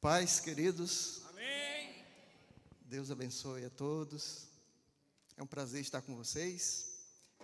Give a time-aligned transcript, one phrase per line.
[0.00, 1.22] Pais queridos.
[1.28, 2.04] Amém.
[2.82, 4.46] Deus abençoe a todos.
[5.36, 6.92] É um prazer estar com vocês.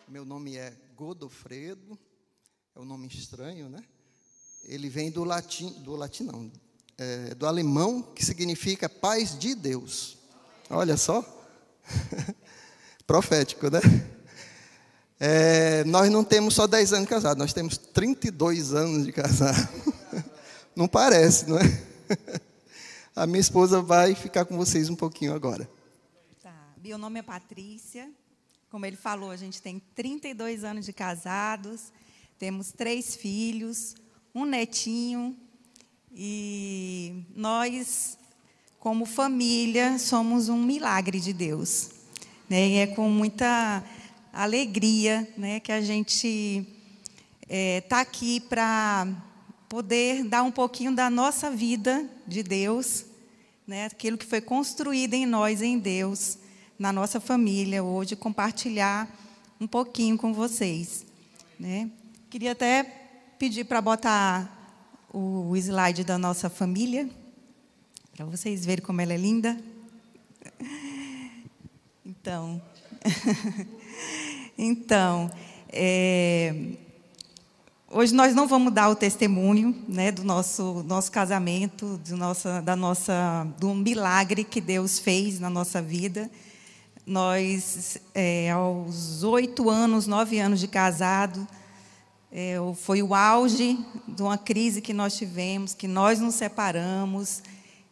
[0.07, 1.99] Meu nome é Godofredo.
[2.77, 3.83] É um nome estranho, né?
[4.63, 6.53] Ele vem do latim, do latim não,
[6.97, 10.17] é, do alemão, que significa paz de Deus.
[10.71, 11.25] Olha só.
[13.05, 13.81] Profético, né?
[15.19, 19.69] É, nós não temos só 10 anos de casado, nós temos 32 anos de casado.
[20.77, 21.84] Não parece, não é?
[23.17, 25.69] A minha esposa vai ficar com vocês um pouquinho agora.
[26.43, 26.53] Tá.
[26.83, 28.11] Meu nome é Patrícia.
[28.71, 31.93] Como ele falou, a gente tem 32 anos de casados,
[32.41, 33.95] temos três filhos,
[34.35, 35.37] um netinho,
[36.13, 38.19] e nós,
[38.81, 41.91] como família, somos um milagre de Deus.
[42.49, 42.69] Né?
[42.69, 43.85] E é com muita
[44.33, 46.67] alegria né, que a gente
[47.43, 49.07] está é, tá aqui para
[49.75, 53.07] poder dar um pouquinho da nossa vida de Deus,
[53.67, 56.39] né, aquilo que foi construído em nós, em Deus,
[56.79, 59.13] na nossa família, hoje, compartilhar
[59.61, 61.05] um pouquinho com vocês.
[61.59, 61.91] Né.
[62.31, 62.85] Queria até
[63.37, 64.79] pedir para botar
[65.13, 67.11] o slide da nossa família,
[68.15, 69.59] para vocês verem como ela é linda.
[72.07, 72.63] Então,
[74.57, 75.29] então,
[75.69, 76.77] é,
[77.97, 82.75] Hoje nós não vamos dar o testemunho né, do nosso, nosso casamento, do, nossa, da
[82.75, 86.29] nossa, do milagre que Deus fez na nossa vida.
[87.07, 91.47] Nós, é, aos oito anos, nove anos de casado,
[92.33, 93.79] é, foi o auge
[94.09, 97.45] de uma crise que nós tivemos, que nós nos separamos.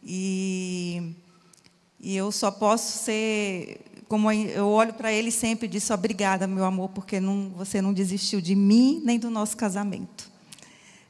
[0.03, 1.13] E,
[1.97, 6.89] e eu só posso ser como eu olho para ele sempre disse obrigada, meu amor,
[6.89, 10.31] porque não, você não desistiu de mim nem do nosso casamento.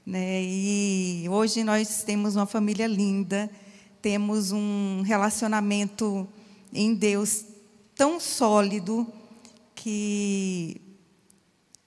[0.05, 0.43] Né?
[0.43, 3.49] E hoje nós temos uma família linda,
[4.01, 6.27] temos um relacionamento
[6.73, 7.45] em Deus
[7.95, 9.07] tão sólido
[9.75, 10.81] que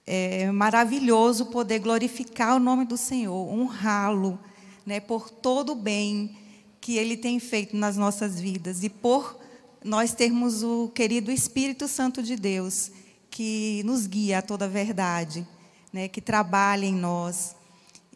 [0.06, 4.38] é maravilhoso poder glorificar o nome do Senhor, honrá-lo,
[4.84, 6.36] né, por todo o bem
[6.80, 9.36] que Ele tem feito nas nossas vidas e por
[9.84, 12.90] nós termos o querido Espírito Santo de Deus,
[13.30, 15.46] que nos guia a toda a verdade,
[15.92, 17.54] né, que trabalha em nós.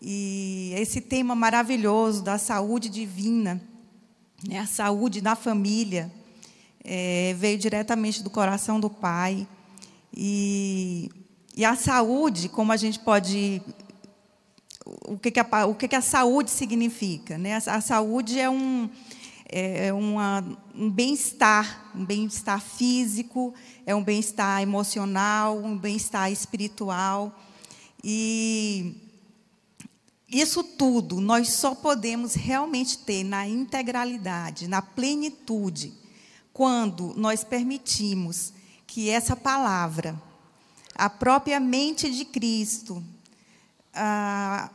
[0.01, 3.63] E esse tema maravilhoso da saúde divina,
[4.49, 6.11] né, a saúde da família,
[6.83, 9.47] é, veio diretamente do coração do Pai.
[10.17, 11.11] E,
[11.57, 13.63] e a saúde, como a gente pode
[15.07, 17.39] o que, que, a, o que, que a saúde significa?
[17.39, 17.55] Né?
[17.55, 18.89] A, a saúde é um,
[19.51, 20.45] é, é uma,
[20.75, 23.53] um bem-estar, um bem-estar físico,
[23.85, 27.37] é um bem-estar emocional, um bem-estar espiritual.
[28.03, 28.95] E
[30.29, 35.93] isso tudo nós só podemos realmente ter na integralidade, na plenitude,
[36.53, 38.53] quando nós permitimos
[38.87, 40.21] que essa palavra,
[40.95, 43.03] a própria mente de Cristo,
[43.93, 44.71] a,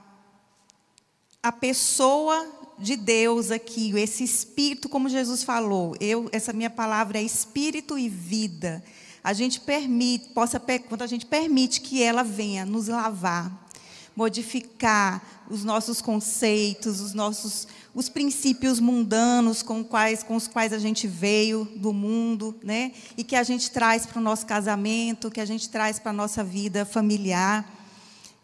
[1.41, 7.23] a pessoa de Deus aqui, esse espírito, como Jesus falou, eu, essa minha palavra é
[7.23, 8.83] espírito e vida.
[9.23, 13.69] A gente permite, possa, quando a gente permite que ela venha nos lavar,
[14.15, 20.77] modificar os nossos conceitos, os nossos os princípios mundanos com, quais, com os quais a
[20.77, 22.91] gente veio do mundo, né?
[23.15, 26.13] E que a gente traz para o nosso casamento, que a gente traz para a
[26.13, 27.65] nossa vida familiar.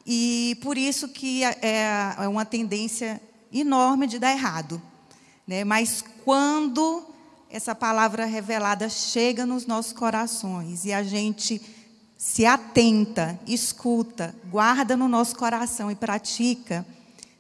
[0.07, 3.21] E por isso que é, é uma tendência
[3.51, 4.81] enorme de dar errado.
[5.47, 5.63] Né?
[5.63, 7.05] Mas quando
[7.49, 11.61] essa palavra revelada chega nos nossos corações e a gente
[12.17, 16.85] se atenta, escuta, guarda no nosso coração e pratica,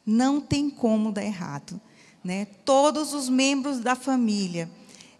[0.05, 1.79] não tem como dar errado.
[2.23, 2.45] Né?
[2.65, 4.69] Todos os membros da família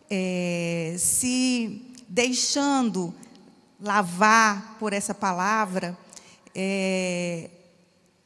[0.10, 3.14] é, se deixando
[3.80, 5.98] lavar por essa palavra,
[6.54, 7.50] é,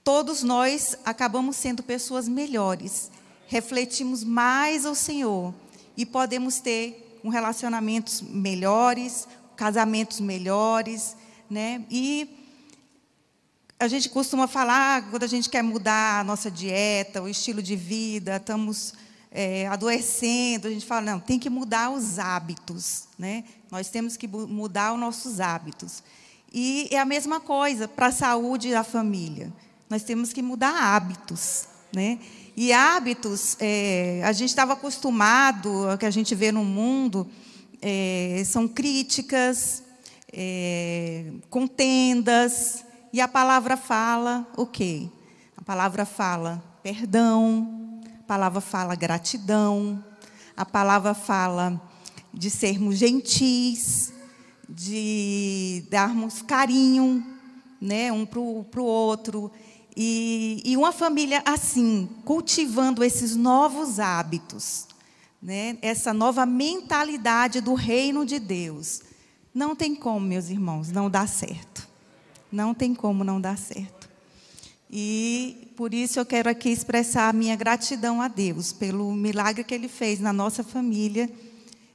[0.06, 3.10] todos nós acabamos sendo pessoas melhores,
[3.48, 5.52] refletimos mais ao Senhor
[5.98, 11.18] e podemos ter um relacionamentos melhores, casamentos melhores,
[11.50, 11.84] né?
[11.90, 12.30] E
[13.80, 17.76] a gente costuma falar quando a gente quer mudar a nossa dieta, o estilo de
[17.76, 18.94] vida, estamos
[19.32, 23.44] é, adoecendo, a gente fala não, tem que mudar os hábitos, né?
[23.72, 26.04] Nós temos que mudar os nossos hábitos.
[26.54, 29.52] E é a mesma coisa para a saúde da família.
[29.90, 32.20] Nós temos que mudar hábitos, né?
[32.58, 37.30] E hábitos, é, a gente estava acostumado, o que a gente vê no mundo,
[37.82, 39.84] é, são críticas,
[40.34, 42.84] é, contendas,
[43.14, 45.08] e a palavra fala o quê?
[45.56, 50.04] A palavra fala perdão, a palavra fala gratidão,
[50.58, 51.80] a palavra fala
[52.34, 54.12] de sermos gentis,
[54.68, 57.35] de darmos carinho
[57.86, 59.52] né, um para o outro.
[59.96, 64.88] E, e uma família assim, cultivando esses novos hábitos,
[65.42, 69.02] né, essa nova mentalidade do reino de Deus,
[69.54, 71.88] não tem como, meus irmãos, não dar certo.
[72.52, 74.10] Não tem como não dar certo.
[74.92, 79.74] E por isso eu quero aqui expressar a minha gratidão a Deus pelo milagre que
[79.74, 81.30] Ele fez na nossa família,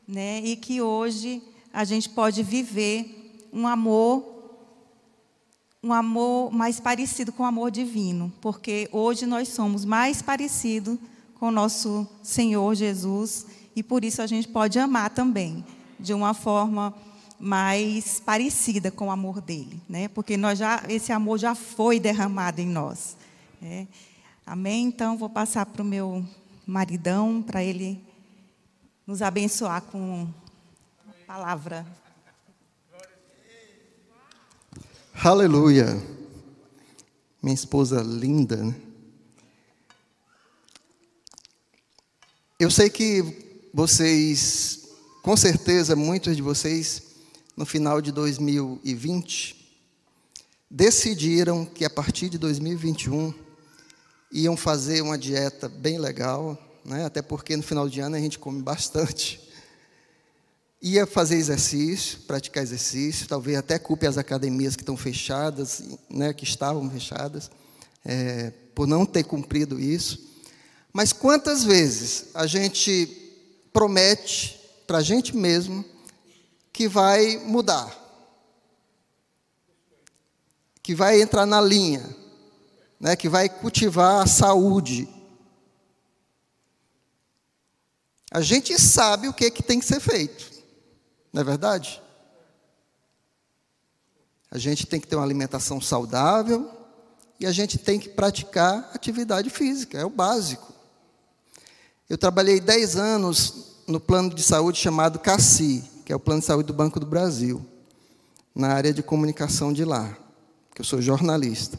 [0.06, 1.42] né, e que hoje
[1.72, 4.39] a gente pode viver um amor,
[5.82, 10.98] um amor mais parecido com o amor divino, porque hoje nós somos mais parecidos
[11.38, 15.64] com o nosso Senhor Jesus e por isso a gente pode amar também
[15.98, 16.94] de uma forma
[17.38, 20.08] mais parecida com o amor dele, né?
[20.08, 23.16] Porque nós já esse amor já foi derramado em nós.
[23.58, 23.88] Né?
[24.44, 24.88] Amém.
[24.88, 26.22] Então vou passar para o meu
[26.66, 27.98] maridão para ele
[29.06, 30.28] nos abençoar com
[31.08, 31.86] a palavra.
[35.22, 36.02] Aleluia.
[37.42, 38.74] Minha esposa linda.
[42.58, 44.88] Eu sei que vocês,
[45.22, 47.02] com certeza, muitos de vocês
[47.54, 49.78] no final de 2020,
[50.70, 53.34] decidiram que a partir de 2021
[54.32, 57.04] iam fazer uma dieta bem legal, né?
[57.04, 59.49] até porque no final de ano a gente come bastante.
[60.82, 66.44] Ia fazer exercício, praticar exercício, talvez até culpe as academias que estão fechadas, né, que
[66.44, 67.50] estavam fechadas,
[68.04, 70.30] é, por não ter cumprido isso.
[70.92, 73.06] Mas quantas vezes a gente
[73.72, 75.84] promete para a gente mesmo
[76.72, 77.96] que vai mudar,
[80.82, 82.04] que vai entrar na linha,
[82.98, 85.08] né, que vai cultivar a saúde.
[88.30, 90.59] A gente sabe o que, é que tem que ser feito,
[91.32, 92.02] não é verdade?
[94.50, 96.70] A gente tem que ter uma alimentação saudável
[97.38, 100.72] e a gente tem que praticar atividade física, é o básico.
[102.08, 103.54] Eu trabalhei 10 anos
[103.86, 107.06] no plano de saúde chamado CACI, que é o Plano de Saúde do Banco do
[107.06, 107.64] Brasil,
[108.52, 110.16] na área de comunicação de lá,
[110.74, 111.78] que eu sou jornalista.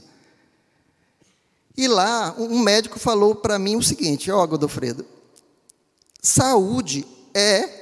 [1.75, 5.06] E lá, um médico falou para mim o seguinte: Ó, oh, Godofredo,
[6.21, 7.81] saúde é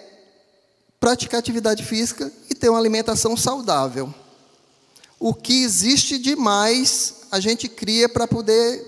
[0.99, 4.13] praticar atividade física e ter uma alimentação saudável.
[5.19, 8.85] O que existe de mais a gente cria para poder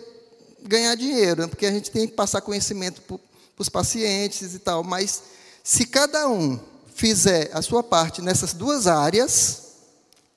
[0.63, 3.19] ganhar dinheiro, porque a gente tem que passar conhecimento para
[3.57, 4.83] os pacientes e tal.
[4.83, 5.23] Mas
[5.63, 6.59] se cada um
[6.93, 9.71] fizer a sua parte nessas duas áreas,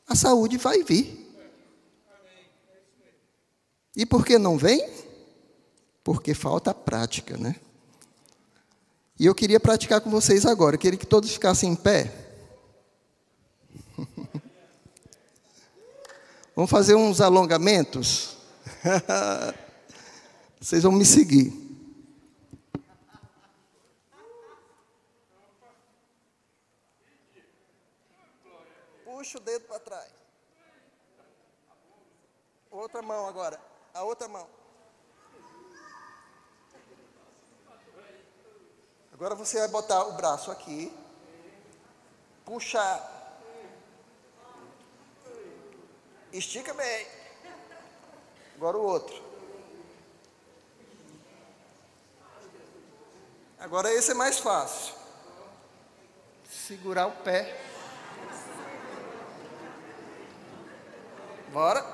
[0.07, 1.21] a saúde vai vir.
[3.97, 4.89] E por que não vem?
[6.03, 7.57] Porque falta prática, né?
[9.19, 10.77] E eu queria praticar com vocês agora.
[10.77, 12.13] Eu queria que todos ficassem em pé.
[16.57, 18.37] Vamos fazer uns alongamentos.
[20.61, 21.65] Vocês vão me seguir.
[29.25, 30.13] puxa o dedo para trás.
[32.71, 33.59] Outra mão agora.
[33.95, 34.47] A outra mão.
[39.15, 40.93] Agora você vai botar o braço aqui.
[42.45, 43.13] Puxar.
[46.33, 47.07] Estica bem.
[48.57, 49.23] Agora o outro.
[53.61, 54.97] Agora esse é mais fácil.
[56.51, 57.57] Segurar o pé.
[61.53, 61.87] Bora.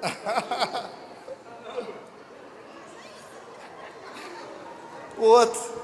[5.18, 5.77] o outro.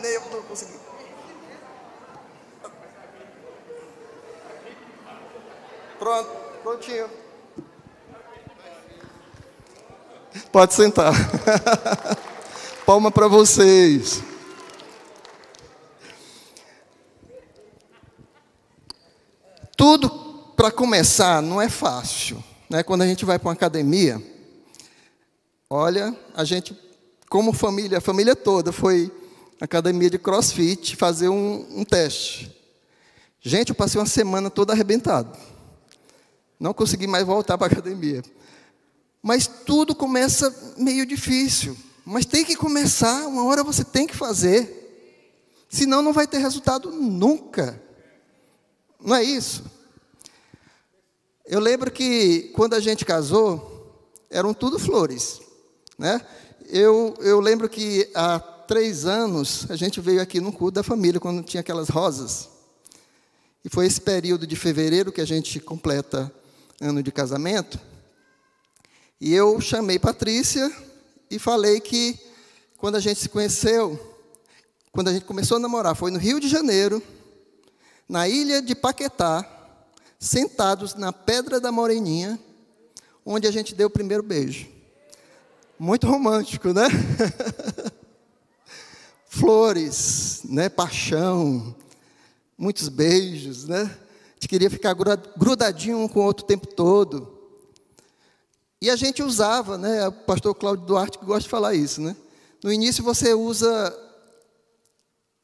[0.00, 0.78] Nem eu não consegui.
[5.98, 6.30] Pronto,
[6.62, 7.10] prontinho.
[10.52, 11.12] Pode sentar.
[12.86, 14.22] Palma para vocês.
[19.76, 20.08] Tudo
[20.56, 22.42] para começar, não é fácil.
[22.70, 22.82] Né?
[22.82, 24.22] Quando a gente vai para uma academia,
[25.68, 26.76] olha, a gente,
[27.28, 29.12] como família, a família toda foi
[29.60, 32.56] academia de crossfit fazer um, um teste.
[33.40, 35.36] Gente, eu passei uma semana toda arrebentado.
[36.58, 38.22] Não consegui mais voltar para a academia.
[39.22, 41.76] Mas tudo começa meio difícil.
[42.04, 44.74] Mas tem que começar, uma hora você tem que fazer.
[45.68, 47.80] Senão não vai ter resultado nunca.
[49.00, 49.64] Não é isso?
[51.44, 53.78] Eu lembro que quando a gente casou,
[54.30, 55.40] eram tudo flores.
[55.98, 56.20] Né?
[56.68, 61.18] Eu, eu lembro que há três anos a gente veio aqui no culto da família,
[61.18, 62.50] quando tinha aquelas rosas.
[63.64, 66.30] E foi esse período de fevereiro que a gente completa
[66.78, 67.80] ano de casamento.
[69.18, 70.70] E eu chamei Patrícia
[71.30, 72.20] e falei que
[72.76, 73.98] quando a gente se conheceu,
[74.92, 77.02] quando a gente começou a namorar, foi no Rio de Janeiro,
[78.06, 79.48] na ilha de Paquetá,
[80.20, 82.38] sentados na Pedra da Moreninha,
[83.24, 84.68] onde a gente deu o primeiro beijo.
[85.78, 86.86] Muito romântico, né?
[89.38, 90.68] Flores, né?
[90.68, 91.72] Paixão,
[92.58, 93.82] muitos beijos, né?
[93.82, 94.96] A gente queria ficar
[95.36, 97.38] grudadinho um com o outro o tempo todo.
[98.82, 100.08] E a gente usava, né?
[100.08, 102.16] O pastor Cláudio Duarte gosta de falar isso, né?
[102.64, 103.96] No início você usa,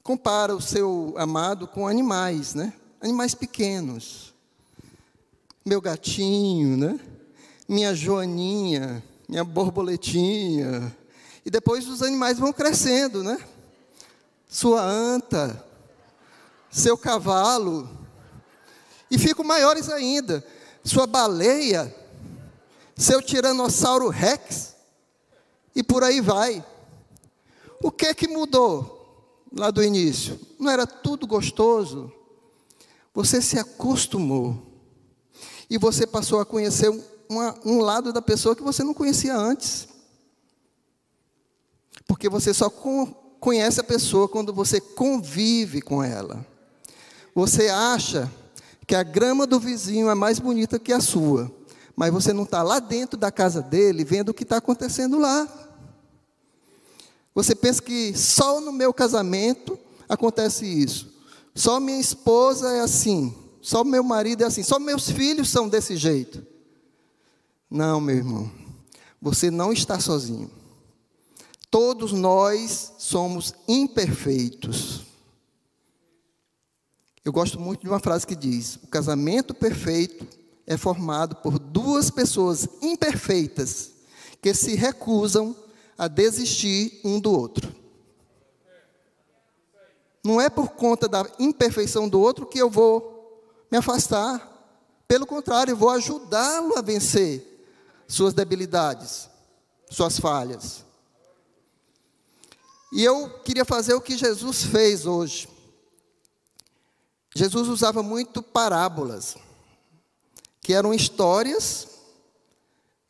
[0.02, 2.72] compara o seu amado com animais, né?
[3.00, 4.34] Animais pequenos.
[5.64, 6.98] Meu gatinho, né?
[7.68, 10.94] Minha joaninha, minha borboletinha.
[11.46, 13.38] E depois os animais vão crescendo, né?
[14.54, 15.66] Sua anta,
[16.70, 17.88] seu cavalo.
[19.11, 20.44] E ficam maiores ainda.
[20.84, 21.92] Sua baleia
[22.96, 24.75] seu Tiranossauro Rex,
[25.75, 26.64] e por aí vai.
[27.82, 30.38] O que é que mudou lá do início?
[30.58, 32.12] Não era tudo gostoso?
[33.12, 34.73] Você se acostumou.
[35.68, 36.88] E você passou a conhecer
[37.28, 39.88] uma, um lado da pessoa que você não conhecia antes.
[42.06, 42.70] Porque você só
[43.44, 46.46] conhece a pessoa quando você convive com ela.
[47.34, 48.32] Você acha
[48.86, 51.50] que a grama do vizinho é mais bonita que a sua
[51.96, 55.48] mas você não está lá dentro da casa dele vendo o que está acontecendo lá.
[57.34, 61.12] Você pensa que só no meu casamento acontece isso.
[61.54, 63.34] Só minha esposa é assim.
[63.60, 64.62] Só meu marido é assim.
[64.62, 66.44] Só meus filhos são desse jeito.
[67.70, 68.50] Não, meu irmão.
[69.20, 70.50] Você não está sozinho.
[71.74, 75.00] Todos nós somos imperfeitos.
[77.24, 80.24] Eu gosto muito de uma frase que diz: o casamento perfeito
[80.68, 83.90] é formado por duas pessoas imperfeitas
[84.40, 85.56] que se recusam
[85.98, 87.74] a desistir um do outro.
[90.22, 94.48] Não é por conta da imperfeição do outro que eu vou me afastar.
[95.08, 97.66] Pelo contrário, eu vou ajudá-lo a vencer
[98.06, 99.28] suas debilidades,
[99.90, 100.84] suas falhas.
[102.94, 105.48] E eu queria fazer o que Jesus fez hoje.
[107.34, 109.34] Jesus usava muito parábolas
[110.60, 111.88] que eram histórias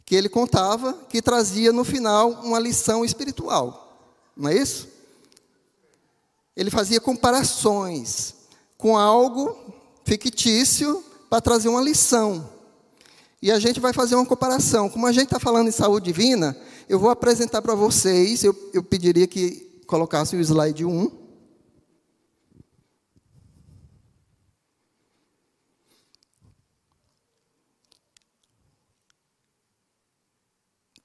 [0.07, 4.01] que ele contava, que trazia no final uma lição espiritual.
[4.35, 4.89] Não é isso?
[6.57, 8.35] Ele fazia comparações
[8.79, 9.55] com algo
[10.03, 12.49] fictício para trazer uma lição.
[13.43, 14.89] E a gente vai fazer uma comparação.
[14.89, 16.57] Como a gente está falando em saúde divina,
[16.89, 21.25] eu vou apresentar para vocês, eu, eu pediria que colocasse o slide 1.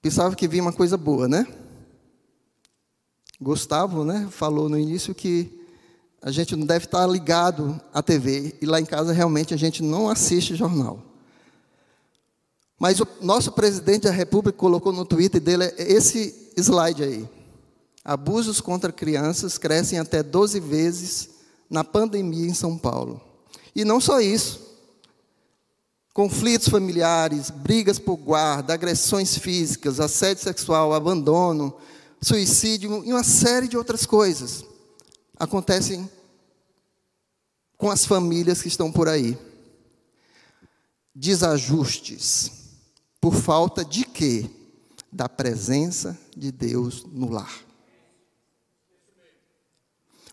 [0.02, 1.46] Pensava que vinha uma coisa boa, né?
[3.40, 5.58] Gustavo, né, falou no início que
[6.20, 9.82] a gente não deve estar ligado à TV e lá em casa realmente a gente
[9.82, 11.02] não assiste jornal.
[12.78, 17.39] Mas o nosso presidente da República colocou no Twitter dele esse slide aí.
[18.04, 21.30] Abusos contra crianças crescem até 12 vezes
[21.68, 23.20] na pandemia em São Paulo.
[23.74, 24.70] E não só isso
[26.12, 31.74] conflitos familiares, brigas por guarda, agressões físicas, assédio sexual, abandono,
[32.20, 34.64] suicídio e uma série de outras coisas
[35.38, 36.08] acontecem
[37.78, 39.38] com as famílias que estão por aí.
[41.14, 42.52] Desajustes
[43.20, 44.50] por falta de quê?
[45.10, 47.69] Da presença de Deus no lar.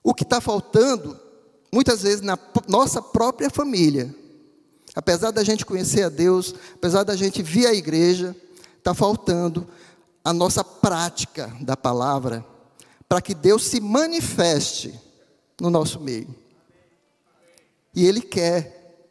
[0.07, 1.19] O que está faltando,
[1.71, 4.15] muitas vezes, na nossa própria família,
[4.97, 8.35] Apesar da gente conhecer a Deus, apesar da gente vir à igreja,
[8.79, 9.67] está faltando
[10.23, 12.43] a nossa prática da palavra
[13.07, 14.99] para que Deus se manifeste
[15.61, 16.33] no nosso meio.
[17.93, 19.05] E Ele quer,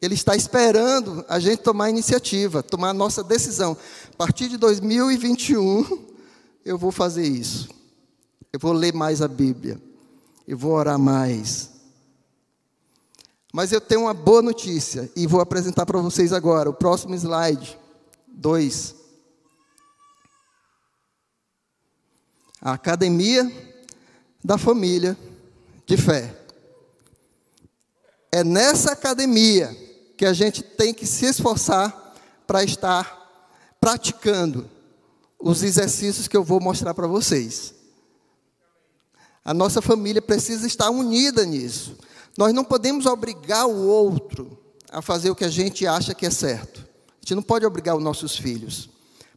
[0.00, 3.76] Ele está esperando a gente tomar a iniciativa, tomar a nossa decisão.
[4.14, 6.06] A partir de 2021,
[6.64, 7.68] eu vou fazer isso.
[8.50, 9.78] Eu vou ler mais a Bíblia.
[10.46, 11.70] Eu vou orar mais.
[13.52, 16.68] Mas eu tenho uma boa notícia e vou apresentar para vocês agora.
[16.68, 17.78] O próximo slide,
[18.26, 18.94] 2.
[22.60, 23.50] A Academia
[24.42, 25.16] da Família
[25.86, 26.36] de Fé.
[28.32, 29.74] É nessa academia
[30.16, 32.14] que a gente tem que se esforçar
[32.46, 33.22] para estar
[33.80, 34.68] praticando
[35.38, 37.74] os exercícios que eu vou mostrar para vocês.
[39.44, 41.96] A nossa família precisa estar unida nisso.
[42.36, 44.58] Nós não podemos obrigar o outro
[44.90, 46.80] a fazer o que a gente acha que é certo.
[46.80, 48.88] A gente não pode obrigar os nossos filhos,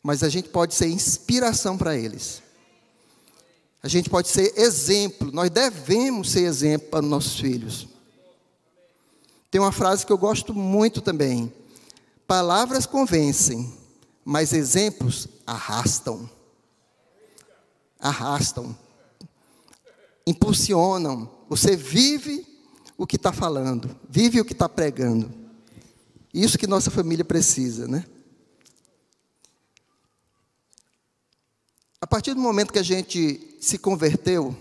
[0.01, 2.41] mas a gente pode ser inspiração para eles.
[3.83, 7.87] A gente pode ser exemplo, nós devemos ser exemplo para os nossos filhos.
[9.51, 11.53] Tem uma frase que eu gosto muito também.
[12.25, 13.73] Palavras convencem,
[14.25, 16.29] mas exemplos arrastam.
[17.99, 18.75] Arrastam.
[20.27, 21.29] Impulsionam.
[21.49, 22.45] Você vive
[22.97, 25.31] o que está falando, vive o que está pregando.
[26.33, 28.05] Isso que nossa família precisa, né?
[32.01, 34.55] A partir do momento que a gente se converteu,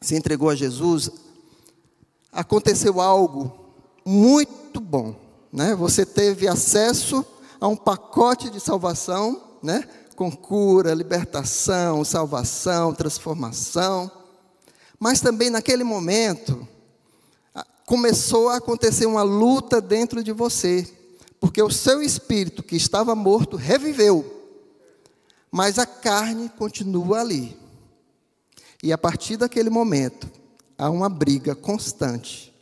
[0.00, 1.10] se entregou a Jesus,
[2.30, 5.16] aconteceu algo muito bom,
[5.52, 5.74] né?
[5.74, 7.26] Você teve acesso
[7.60, 9.88] a um pacote de salvação, né?
[10.14, 14.21] Com cura, libertação, salvação, transformação.
[15.02, 16.64] Mas também naquele momento
[17.84, 20.88] começou a acontecer uma luta dentro de você,
[21.40, 24.24] porque o seu espírito que estava morto reviveu.
[25.50, 27.58] Mas a carne continua ali.
[28.80, 30.30] E a partir daquele momento,
[30.78, 32.54] há uma briga constante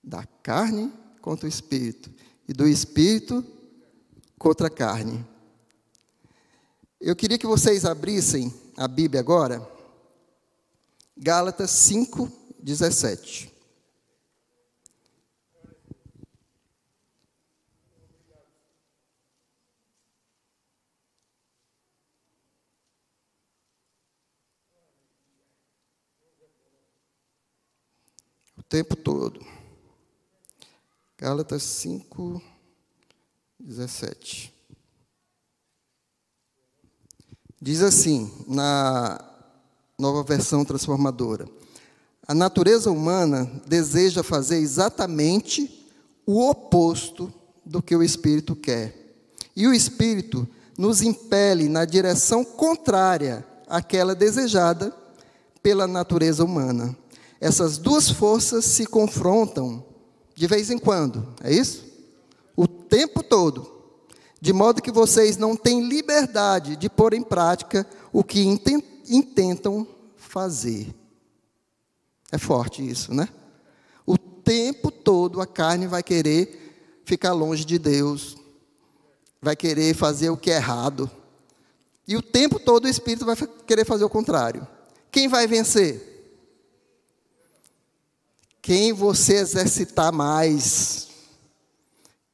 [0.00, 2.08] da carne contra o espírito
[2.46, 3.44] e do espírito
[4.38, 5.26] contra a carne.
[7.00, 9.81] Eu queria que vocês abrissem a Bíblia agora,
[11.16, 12.30] Gálatas 5,
[12.62, 13.52] 17.
[28.56, 29.44] O tempo todo.
[31.18, 32.42] Gálatas 5,
[33.58, 34.52] 17.
[37.60, 39.31] Diz assim, na
[40.02, 41.48] nova versão transformadora:
[42.26, 45.88] A natureza humana deseja fazer exatamente
[46.26, 47.32] o oposto
[47.64, 49.16] do que o espírito quer.
[49.54, 54.92] E o espírito nos impele na direção contrária àquela desejada
[55.62, 56.96] pela natureza humana.
[57.40, 59.84] Essas duas forças se confrontam
[60.34, 61.84] de vez em quando, é isso?
[62.56, 63.70] O tempo todo.
[64.40, 68.42] De modo que vocês não têm liberdade de pôr em prática o que
[69.08, 69.86] intentam
[70.32, 70.94] fazer.
[72.32, 73.28] É forte isso, né?
[74.06, 78.38] O tempo todo a carne vai querer ficar longe de Deus,
[79.42, 81.10] vai querer fazer o que é errado.
[82.08, 84.66] E o tempo todo o espírito vai querer fazer o contrário.
[85.10, 86.08] Quem vai vencer?
[88.62, 91.08] Quem você exercitar mais,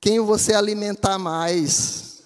[0.00, 2.22] quem você alimentar mais.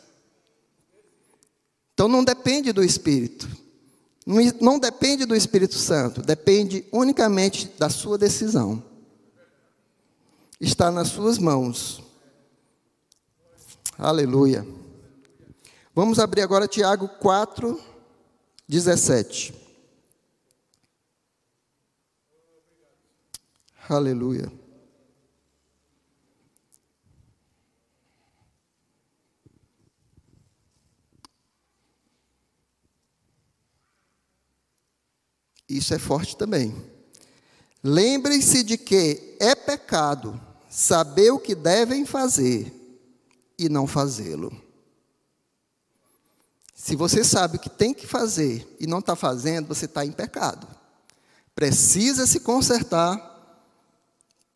[1.95, 3.49] Então não depende do Espírito,
[4.25, 8.83] não, depende do Espírito Santo, depende unicamente da sua decisão.
[10.61, 12.01] Está nas suas mãos.
[13.99, 14.67] Aleluia.
[15.95, 17.81] Vamos abrir agora Tiago 4,
[18.69, 19.53] 17.
[23.89, 24.62] Aleluia.
[35.77, 36.75] Isso é forte também.
[37.83, 42.73] Lembrem-se de que é pecado saber o que devem fazer
[43.59, 44.53] e não fazê-lo.
[46.75, 50.13] Se você sabe o que tem que fazer e não está fazendo, você está em
[50.13, 50.67] pecado.
[51.55, 53.33] Precisa se consertar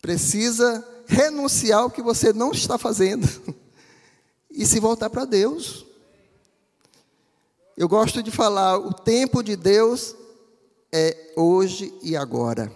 [0.01, 3.27] Precisa renunciar ao que você não está fazendo
[4.49, 5.85] e se voltar para Deus.
[7.75, 10.15] Eu gosto de falar, o tempo de Deus
[10.91, 12.71] é hoje e agora.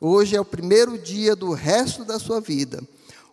[0.00, 2.82] Hoje é o primeiro dia do resto da sua vida.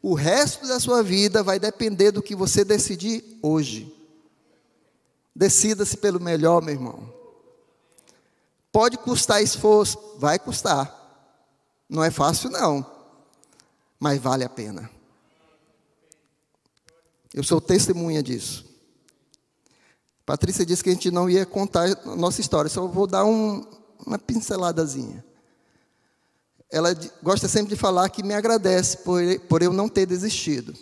[0.01, 3.93] O resto da sua vida vai depender do que você decidir hoje.
[5.35, 7.13] Decida-se pelo melhor, meu irmão.
[8.71, 10.93] Pode custar esforço, vai custar.
[11.89, 12.85] Não é fácil, não,
[13.99, 14.89] mas vale a pena.
[17.33, 18.66] Eu sou testemunha disso.
[20.27, 23.65] Patrícia disse que a gente não ia contar a nossa história, só vou dar um,
[24.05, 25.25] uma pinceladazinha.
[26.69, 30.75] Ela gosta sempre de falar que me agradece por, por eu não ter desistido.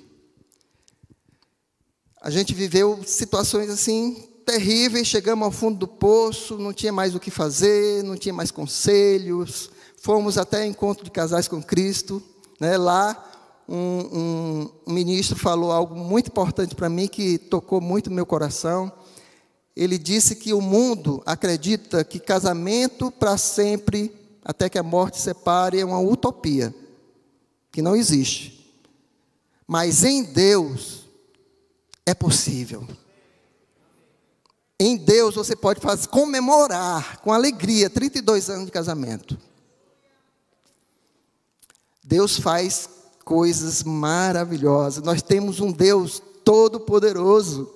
[2.21, 7.19] A gente viveu situações assim terríveis, chegamos ao fundo do poço, não tinha mais o
[7.19, 9.69] que fazer, não tinha mais conselhos,
[10.05, 12.21] Fomos até encontro de casais com Cristo.
[12.59, 12.77] Né?
[12.77, 13.25] Lá,
[13.67, 18.91] um, um, um ministro falou algo muito importante para mim, que tocou muito meu coração.
[19.75, 24.11] Ele disse que o mundo acredita que casamento para sempre,
[24.43, 26.73] até que a morte separe, é uma utopia,
[27.71, 28.73] que não existe.
[29.67, 31.05] Mas em Deus
[32.05, 32.87] é possível.
[34.79, 39.37] Em Deus você pode fazer, comemorar com alegria 32 anos de casamento.
[42.03, 42.87] Deus faz
[43.23, 45.03] coisas maravilhosas.
[45.03, 47.73] Nós temos um Deus todo-poderoso.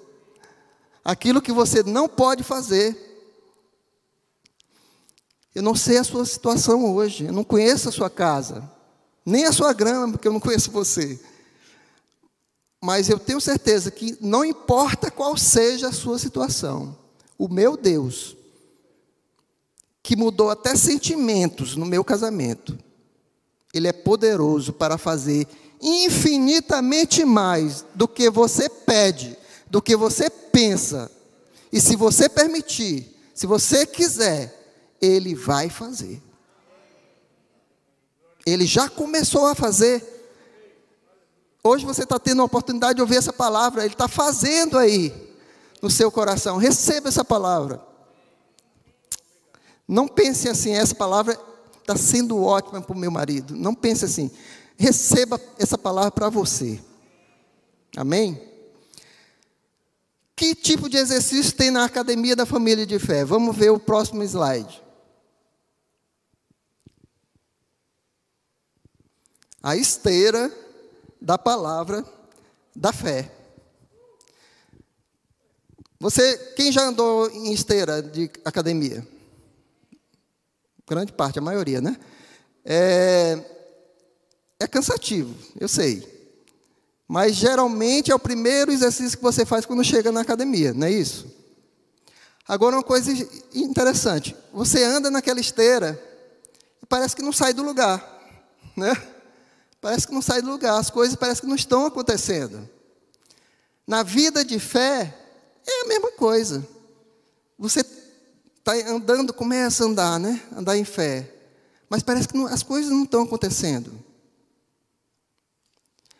[1.04, 3.08] Aquilo que você não pode fazer.
[5.54, 8.70] Eu não sei a sua situação hoje, eu não conheço a sua casa,
[9.26, 11.20] nem a sua grama, porque eu não conheço você.
[12.82, 16.98] Mas eu tenho certeza que não importa qual seja a sua situação,
[17.38, 18.38] o meu Deus,
[20.02, 22.78] que mudou até sentimentos no meu casamento,
[23.74, 25.48] ele é poderoso para fazer
[25.82, 29.38] infinitamente mais do que você pede,
[29.70, 31.12] do que você pensa.
[31.72, 34.54] E se você permitir, se você quiser,
[35.02, 36.22] ele vai fazer.
[38.46, 40.04] Ele já começou a fazer.
[41.64, 45.14] Hoje você está tendo a oportunidade de ouvir essa palavra, ele está fazendo aí
[45.82, 46.58] no seu coração.
[46.58, 47.82] Receba essa palavra.
[49.88, 51.40] Não pense assim, essa palavra
[51.80, 53.56] está sendo ótima para o meu marido.
[53.56, 54.32] Não pense assim.
[54.78, 56.80] Receba essa palavra para você.
[57.96, 58.49] Amém?
[60.40, 63.26] Que tipo de exercício tem na academia da família de fé?
[63.26, 64.82] Vamos ver o próximo slide.
[69.62, 70.50] A esteira
[71.20, 72.06] da palavra
[72.74, 73.30] da fé.
[76.00, 79.06] Você, quem já andou em esteira de academia?
[80.88, 82.00] grande parte, a maioria, né?
[82.64, 83.38] É,
[84.58, 86.09] é cansativo, eu sei.
[87.10, 90.92] Mas geralmente é o primeiro exercício que você faz quando chega na academia, não é
[90.92, 91.26] isso?
[92.48, 93.12] Agora, uma coisa
[93.52, 96.00] interessante: você anda naquela esteira
[96.84, 98.00] e parece que não sai do lugar,
[98.78, 98.96] né?
[99.82, 102.70] Parece que não sai do lugar, as coisas parecem que não estão acontecendo.
[103.88, 105.12] Na vida de fé,
[105.66, 106.68] é a mesma coisa.
[107.58, 110.40] Você está andando, começa a andar, né?
[110.56, 111.28] Andar em fé.
[111.90, 113.92] Mas parece que não, as coisas não estão acontecendo.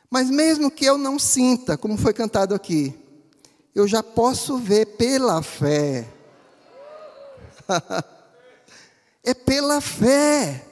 [0.10, 2.98] Mas mesmo que eu não sinta, como foi cantado aqui,
[3.76, 6.08] eu já posso ver pela fé.
[9.24, 10.66] é pela fé.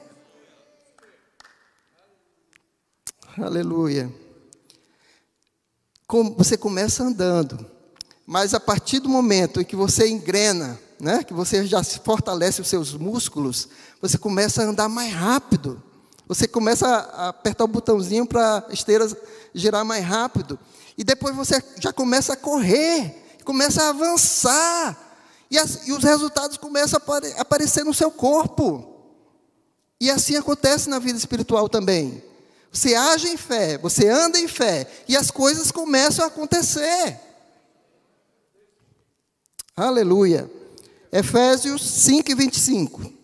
[3.36, 4.12] Aleluia.
[6.36, 7.64] Você começa andando,
[8.26, 12.66] mas a partir do momento em que você engrena, né, que você já fortalece os
[12.66, 13.68] seus músculos,
[14.00, 15.82] você começa a andar mais rápido.
[16.28, 19.08] Você começa a apertar o botãozinho para a esteira
[19.54, 20.58] girar mais rápido.
[20.96, 23.14] E depois você já começa a correr,
[23.44, 24.96] começa a avançar.
[25.50, 28.94] E, as, e os resultados começam a aparecer no seu corpo.
[29.98, 32.22] E assim acontece na vida espiritual também.
[32.70, 37.18] Você age em fé, você anda em fé, e as coisas começam a acontecer.
[39.74, 40.50] Aleluia.
[41.10, 43.17] Efésios 5 e 25.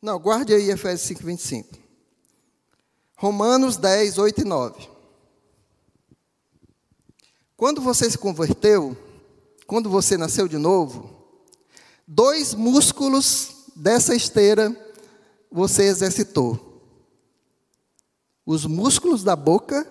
[0.00, 1.78] Não, guarde aí Efésios 5, 25.
[3.16, 4.88] Romanos 10, 8 e 9.
[7.56, 8.96] Quando você se converteu,
[9.66, 11.10] quando você nasceu de novo,
[12.06, 14.74] dois músculos dessa esteira
[15.50, 16.82] você exercitou:
[18.44, 19.90] os músculos da boca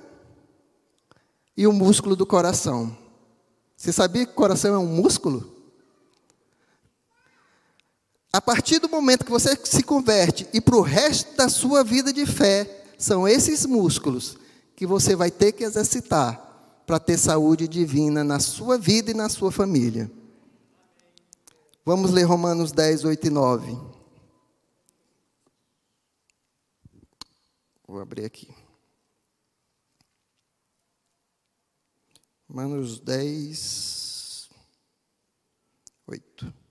[1.58, 2.96] e o músculo do coração.
[3.76, 5.55] Você sabia que o coração é um músculo?
[8.36, 12.12] A partir do momento que você se converte e para o resto da sua vida
[12.12, 14.38] de fé, são esses músculos
[14.76, 19.30] que você vai ter que exercitar para ter saúde divina na sua vida e na
[19.30, 20.12] sua família.
[21.86, 23.80] Vamos ler Romanos 10, 8 e 9.
[27.88, 28.54] Vou abrir aqui.
[32.50, 34.50] Romanos 10,
[36.06, 36.66] 8.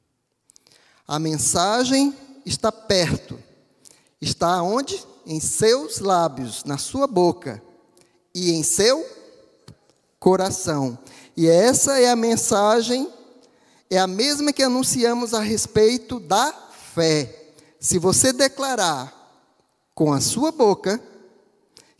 [1.07, 2.15] A mensagem
[2.47, 3.39] está perto.
[4.21, 5.03] Está onde?
[5.27, 7.63] Em seus lábios, na sua boca
[8.35, 9.07] e em seu
[10.19, 10.99] coração.
[11.37, 13.09] E essa é a mensagem,
[13.91, 16.53] é a mesma que anunciamos a respeito da
[16.95, 17.53] fé.
[17.79, 19.13] Se você declarar
[19.95, 21.01] com a sua boca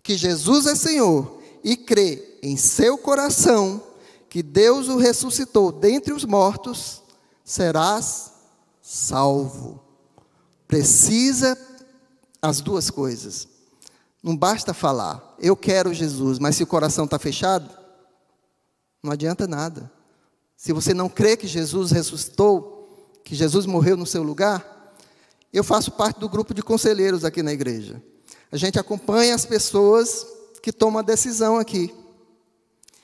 [0.03, 3.83] que Jesus é Senhor e crer em seu coração
[4.29, 7.03] que Deus o ressuscitou dentre os mortos,
[7.45, 8.34] serás
[8.85, 9.83] salvo.
[10.69, 11.59] Precisa
[12.43, 13.49] as duas coisas.
[14.23, 17.69] Não basta falar, eu quero Jesus, mas se o coração está fechado,
[19.03, 19.91] não adianta nada.
[20.57, 24.95] Se você não crê que Jesus ressuscitou, que Jesus morreu no seu lugar,
[25.53, 28.03] eu faço parte do grupo de conselheiros aqui na igreja.
[28.53, 30.27] A gente acompanha as pessoas
[30.63, 31.95] que tomam a decisão aqui.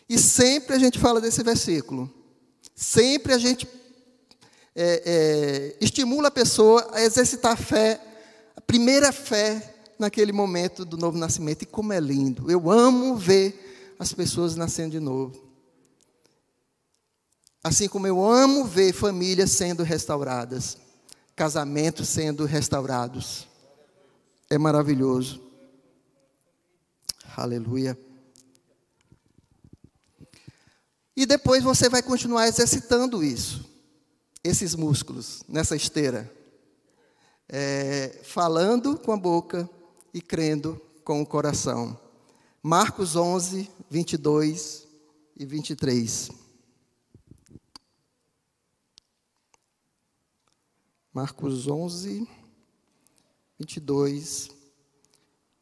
[0.09, 2.11] E sempre a gente fala desse versículo.
[2.75, 3.67] Sempre a gente
[4.75, 8.01] é, é, estimula a pessoa a exercitar a fé,
[8.57, 11.63] a primeira fé naquele momento do novo nascimento.
[11.63, 12.51] E como é lindo.
[12.51, 15.51] Eu amo ver as pessoas nascendo de novo.
[17.63, 20.79] Assim como eu amo ver famílias sendo restauradas,
[21.37, 23.47] casamentos sendo restaurados.
[24.49, 25.43] É maravilhoso.
[27.37, 27.99] Aleluia.
[31.15, 33.70] E depois você vai continuar exercitando isso,
[34.43, 36.31] esses músculos, nessa esteira.
[37.49, 39.69] É, falando com a boca
[40.15, 41.99] e crendo com o coração.
[42.63, 44.87] Marcos 11, 22
[45.37, 46.31] e 23.
[51.13, 52.29] Marcos 11,
[53.59, 54.51] 22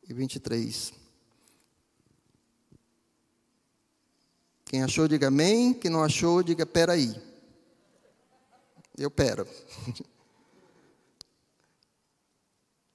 [0.08, 0.92] e 23.
[4.66, 5.72] Quem achou, diga amém.
[5.72, 7.27] Quem não achou, diga peraí.
[8.98, 9.46] Eu pero.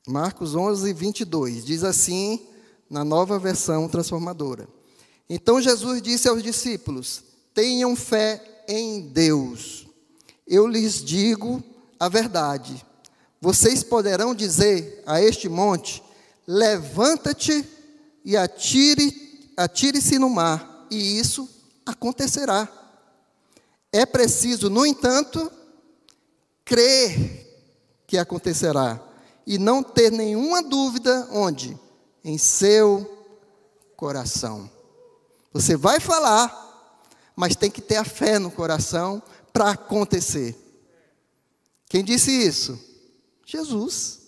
[0.05, 1.63] Marcos 11, 22.
[1.63, 2.45] Diz assim,
[2.89, 4.67] na nova versão transformadora.
[5.29, 9.87] Então Jesus disse aos discípulos: Tenham fé em Deus.
[10.45, 11.63] Eu lhes digo
[11.97, 12.85] a verdade.
[13.39, 16.03] Vocês poderão dizer a este monte:
[16.45, 17.65] Levanta-te
[18.25, 21.49] e atire, atire-se no mar, e isso
[21.85, 22.67] acontecerá.
[23.91, 25.51] É preciso, no entanto,
[26.65, 27.43] crer
[28.07, 29.01] que acontecerá
[29.45, 31.77] e não ter nenhuma dúvida onde?
[32.23, 33.27] Em seu
[33.95, 34.69] coração.
[35.51, 37.01] Você vai falar,
[37.35, 39.21] mas tem que ter a fé no coração
[39.51, 40.55] para acontecer.
[41.87, 42.79] Quem disse isso?
[43.45, 44.19] Jesus.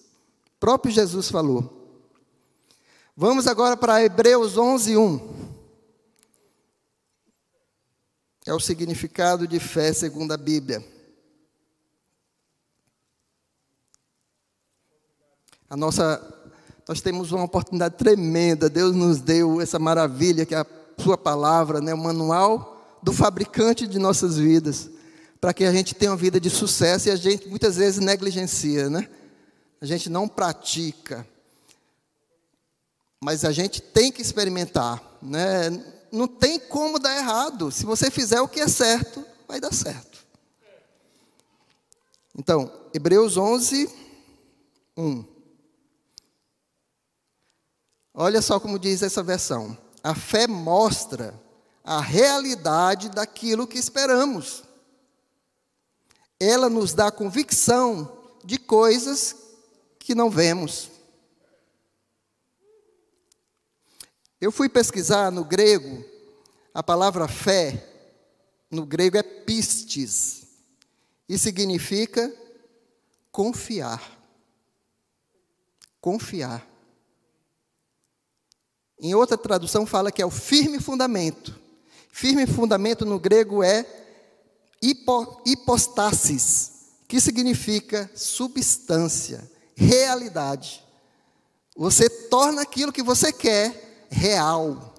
[0.55, 1.71] O próprio Jesus falou.
[3.17, 5.35] Vamos agora para Hebreus 11, 1.
[8.45, 10.94] É o significado de fé segundo a Bíblia.
[15.69, 16.21] A nossa,
[16.87, 18.69] nós temos uma oportunidade tremenda.
[18.69, 20.65] Deus nos deu essa maravilha que é a
[20.97, 24.89] Sua palavra, né, o manual do fabricante de nossas vidas,
[25.39, 28.89] para que a gente tenha uma vida de sucesso e a gente muitas vezes negligencia,
[28.89, 29.07] né?
[29.79, 31.27] A gente não pratica,
[33.23, 35.69] mas a gente tem que experimentar, né?
[36.15, 37.69] não tem como dar errado.
[37.71, 40.25] Se você fizer o que é certo, vai dar certo.
[42.37, 43.89] Então, Hebreus 11,
[44.97, 45.34] 1.
[48.17, 49.77] Olha só como diz essa versão.
[50.01, 51.37] A fé mostra
[51.83, 54.63] a realidade daquilo que esperamos.
[56.39, 59.35] Ela nos dá convicção de coisas
[59.99, 60.89] que não vemos.
[64.39, 66.05] Eu fui pesquisar no grego,
[66.73, 67.89] a palavra fé,
[68.69, 70.47] no grego é pistes,
[71.27, 72.33] e significa
[73.31, 74.01] confiar.
[75.99, 76.74] Confiar.
[78.99, 81.59] Em outra tradução fala que é o firme fundamento.
[82.09, 83.85] Firme fundamento no grego é
[84.81, 86.71] hipo, hipostasis,
[87.07, 90.83] que significa substância, realidade.
[91.75, 94.93] Você torna aquilo que você quer real,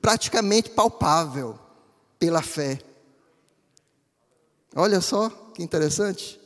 [0.00, 1.56] praticamente palpável
[2.18, 2.80] pela fé.
[4.74, 6.40] Olha só que interessante.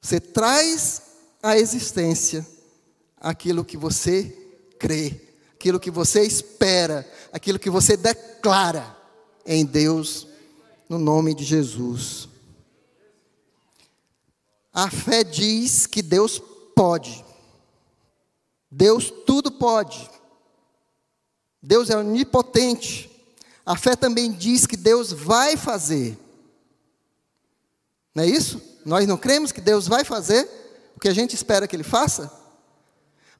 [0.00, 1.02] Você traz
[1.42, 2.46] à existência
[3.22, 4.36] aquilo que você
[4.80, 5.20] crê,
[5.54, 8.96] aquilo que você espera, aquilo que você declara
[9.46, 10.26] em Deus,
[10.88, 12.28] no nome de Jesus.
[14.74, 16.42] A fé diz que Deus
[16.74, 17.24] pode.
[18.68, 20.10] Deus tudo pode.
[21.62, 23.08] Deus é onipotente.
[23.64, 26.18] A fé também diz que Deus vai fazer.
[28.12, 28.60] Não é isso?
[28.84, 30.48] Nós não cremos que Deus vai fazer
[30.96, 32.41] o que a gente espera que Ele faça?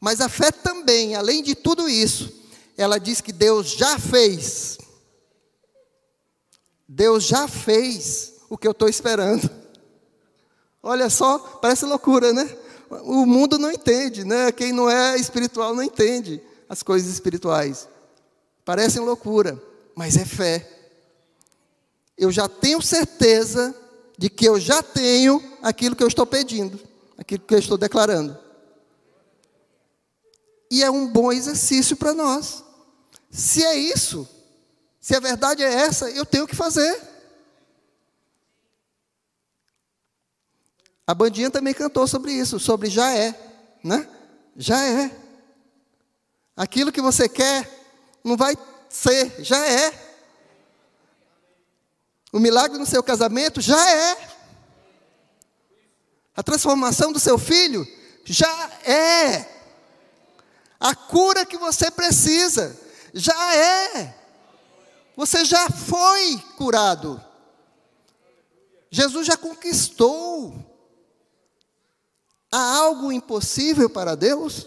[0.03, 2.33] Mas a fé também, além de tudo isso,
[2.77, 4.77] ela diz que Deus já fez.
[6.89, 9.49] Deus já fez o que eu estou esperando.
[10.83, 12.53] Olha só, parece loucura, né?
[13.05, 14.51] o mundo não entende, né?
[14.51, 17.89] Quem não é espiritual não entende as coisas espirituais.
[18.65, 19.57] Parecem loucura,
[19.95, 20.69] mas é fé.
[22.19, 23.73] Eu já tenho certeza
[24.19, 26.77] de que eu já tenho aquilo que eu estou pedindo,
[27.17, 28.37] aquilo que eu estou declarando.
[30.73, 32.65] E é um bom exercício para nós.
[33.31, 34.27] Se é isso,
[34.99, 36.99] se a verdade é essa, eu tenho que fazer.
[41.07, 43.39] A bandinha também cantou sobre isso, sobre já é,
[43.85, 44.09] né?
[44.57, 45.15] Já é.
[46.57, 47.69] Aquilo que você quer
[48.25, 48.57] não vai
[48.89, 49.93] ser, já é.
[52.33, 54.17] O milagre no seu casamento já é.
[56.35, 57.87] A transformação do seu filho
[58.25, 59.62] já é.
[60.83, 62.77] A cura que você precisa
[63.15, 64.19] já é.
[65.17, 67.23] Você já foi curado.
[68.91, 70.53] Jesus já conquistou.
[72.51, 74.67] Há algo impossível para Deus?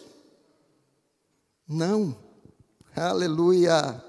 [1.68, 2.18] Não.
[2.96, 4.02] Aleluia.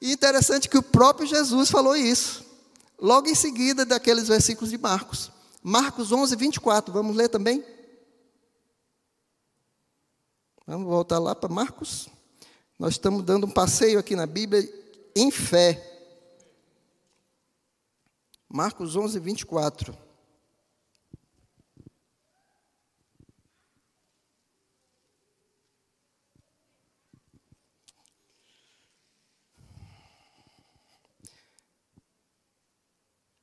[0.00, 2.44] E interessante que o próprio Jesus falou isso.
[2.96, 5.32] Logo em seguida daqueles versículos de Marcos.
[5.60, 6.94] Marcos 11, 24.
[6.94, 7.73] Vamos ler também?
[10.66, 12.08] Vamos voltar lá para Marcos.
[12.78, 14.66] Nós estamos dando um passeio aqui na Bíblia
[15.14, 15.90] em fé.
[18.48, 19.94] Marcos 11, 24.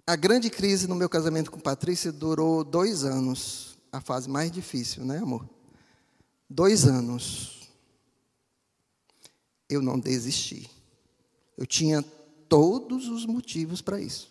[0.08, 3.78] A grande crise no meu casamento com Patrícia durou dois anos.
[3.92, 5.61] A fase mais difícil, né, amor?
[6.54, 7.72] Dois anos.
[9.70, 10.70] Eu não desisti.
[11.58, 12.02] Eu tinha
[12.50, 14.30] todos os motivos para isso.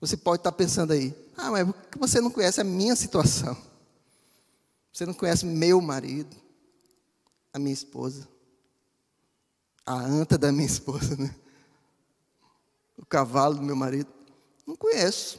[0.00, 3.54] Você pode estar pensando aí, ah, mas você não conhece a minha situação.
[4.90, 6.34] Você não conhece meu marido,
[7.52, 8.26] a minha esposa,
[9.84, 11.34] a anta da minha esposa, né?
[12.96, 14.08] o cavalo do meu marido.
[14.66, 15.38] Não conheço.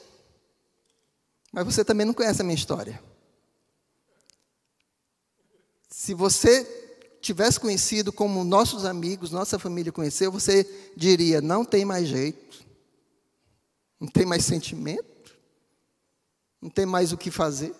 [1.51, 3.01] Mas você também não conhece a minha história.
[6.01, 6.63] Se você
[7.21, 12.65] tivesse conhecido como nossos amigos, nossa família conheceu, você diria: não tem mais jeito,
[13.99, 15.37] não tem mais sentimento,
[16.59, 17.75] não tem mais o que fazer.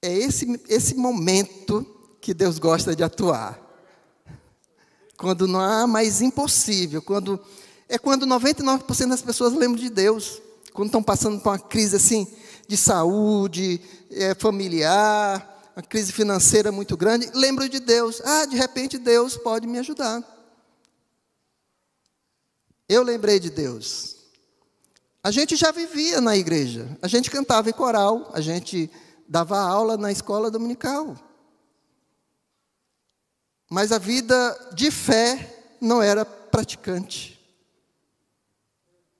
[0.00, 1.84] É esse, esse momento
[2.18, 3.60] que Deus gosta de atuar.
[5.18, 7.38] Quando não há mais impossível, quando
[7.86, 10.40] é quando 99% das pessoas lembram de Deus.
[10.72, 12.26] Quando estão passando por uma crise assim
[12.66, 18.20] de saúde, é, familiar, uma crise financeira muito grande, lembram de Deus.
[18.24, 20.24] Ah, de repente Deus pode me ajudar.
[22.88, 24.16] Eu lembrei de Deus.
[25.22, 28.90] A gente já vivia na igreja, a gente cantava em coral, a gente
[29.28, 31.16] dava aula na escola dominical.
[33.68, 37.36] Mas a vida de fé não era praticante.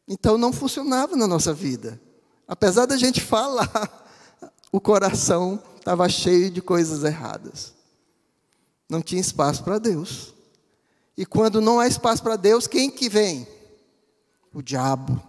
[0.07, 2.01] Então não funcionava na nossa vida.
[2.47, 4.07] Apesar da gente falar,
[4.71, 7.75] o coração estava cheio de coisas erradas.
[8.89, 10.35] Não tinha espaço para Deus.
[11.17, 13.47] E quando não há espaço para Deus, quem que vem?
[14.53, 15.21] O diabo.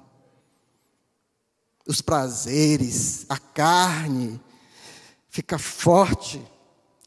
[1.88, 4.39] Os prazeres, a carne
[5.30, 6.41] fica forte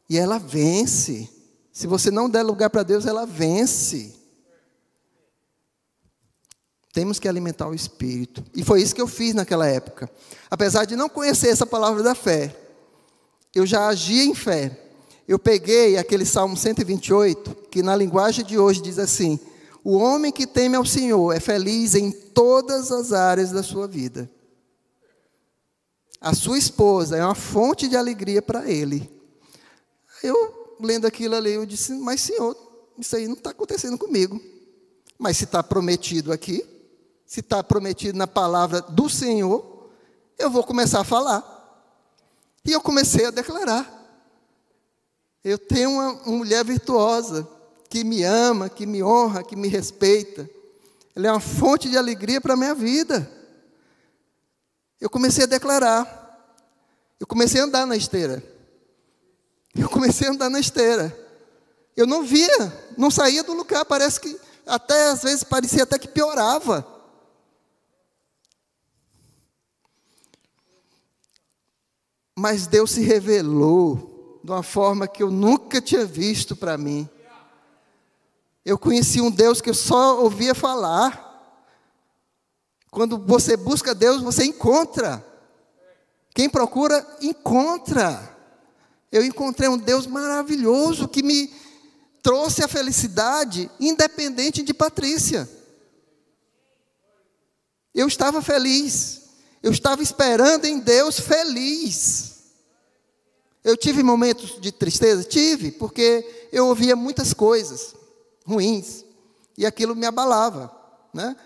[0.08, 1.28] e ela vence.
[1.72, 4.19] Se você não der lugar para Deus, ela vence.
[6.92, 8.44] Temos que alimentar o espírito.
[8.54, 10.10] E foi isso que eu fiz naquela época.
[10.50, 12.54] Apesar de não conhecer essa palavra da fé,
[13.54, 14.76] eu já agia em fé.
[15.26, 19.38] Eu peguei aquele Salmo 128, que na linguagem de hoje diz assim:
[19.84, 24.28] O homem que teme ao Senhor é feliz em todas as áreas da sua vida.
[26.20, 29.08] A sua esposa é uma fonte de alegria para ele.
[30.22, 32.56] Eu, lendo aquilo ali, eu disse: Mas, Senhor,
[32.98, 34.40] isso aí não está acontecendo comigo.
[35.16, 36.64] Mas se está prometido aqui,
[37.30, 39.88] se está prometido na palavra do Senhor,
[40.36, 41.44] eu vou começar a falar.
[42.64, 43.88] E eu comecei a declarar.
[45.44, 47.48] Eu tenho uma, mulher virtuosa,
[47.88, 50.50] que me ama, que me honra, que me respeita.
[51.14, 53.30] Ela é uma fonte de alegria para a minha vida.
[55.00, 56.56] Eu comecei a declarar.
[57.20, 58.42] Eu comecei a andar na esteira.
[59.76, 61.16] Eu comecei a andar na esteira.
[61.96, 66.08] Eu não via, não saía do lugar, parece que até às vezes parecia até que
[66.08, 66.89] piorava.
[72.40, 77.06] Mas Deus se revelou de uma forma que eu nunca tinha visto para mim.
[78.64, 81.28] Eu conheci um Deus que eu só ouvia falar.
[82.90, 85.22] Quando você busca Deus, você encontra.
[86.34, 88.34] Quem procura, encontra.
[89.12, 91.52] Eu encontrei um Deus maravilhoso que me
[92.22, 95.46] trouxe a felicidade, independente de Patrícia.
[97.94, 99.19] Eu estava feliz.
[99.62, 102.30] Eu estava esperando em Deus feliz.
[103.62, 105.22] Eu tive momentos de tristeza?
[105.22, 107.94] Tive, porque eu ouvia muitas coisas
[108.44, 109.04] ruins
[109.56, 110.74] e aquilo me abalava,
[111.12, 111.36] né?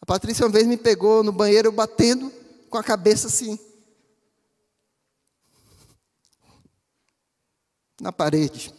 [0.00, 2.32] A Patrícia uma vez me pegou no banheiro batendo
[2.70, 3.58] com a cabeça assim.
[8.00, 8.72] Na parede.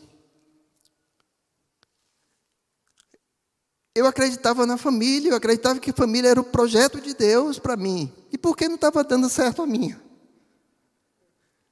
[3.97, 7.75] Eu acreditava na família, eu acreditava que a família era o projeto de Deus para
[7.75, 8.13] mim.
[8.31, 9.99] E por que não estava dando certo a minha?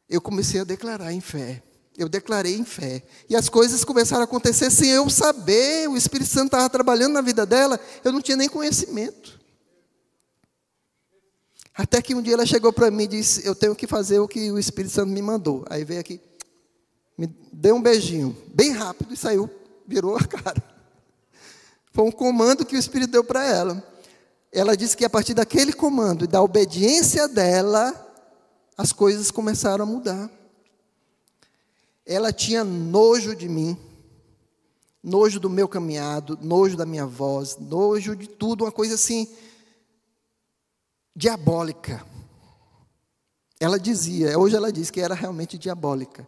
[0.10, 1.62] Eu comecei a declarar em fé.
[1.96, 3.04] Eu declarei em fé.
[3.30, 5.88] E as coisas começaram a acontecer sem eu saber.
[5.88, 7.80] O Espírito Santo estava trabalhando na vida dela.
[8.04, 9.40] Eu não tinha nem conhecimento.
[11.76, 14.28] Até que um dia ela chegou para mim e disse: Eu tenho que fazer o
[14.28, 15.64] que o Espírito Santo me mandou.
[15.70, 16.20] Aí veio aqui,
[17.16, 19.48] me deu um beijinho, bem rápido, e saiu,
[19.86, 20.75] virou a cara.
[21.96, 23.84] Foi um comando que o Espírito deu para ela.
[24.52, 27.92] Ela disse que a partir daquele comando e da obediência dela,
[28.78, 30.30] as coisas começaram a mudar
[32.06, 33.76] ela tinha nojo de mim,
[35.02, 39.28] nojo do meu caminhado, nojo da minha voz, nojo de tudo, uma coisa assim
[41.16, 42.06] diabólica.
[43.60, 46.28] Ela dizia, hoje ela diz que era realmente diabólica.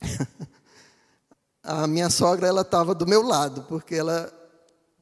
[1.64, 4.30] A minha sogra ela estava do meu lado, porque ela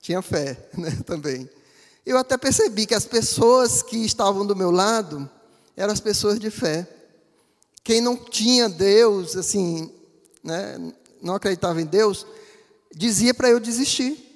[0.00, 1.50] tinha fé, né, também.
[2.06, 5.28] Eu até percebi que as pessoas que estavam do meu lado
[5.76, 6.88] eram as pessoas de fé.
[7.82, 9.92] Quem não tinha Deus, assim,
[10.42, 10.78] né,
[11.20, 12.24] não acreditava em Deus,
[12.94, 14.28] dizia para eu desistir.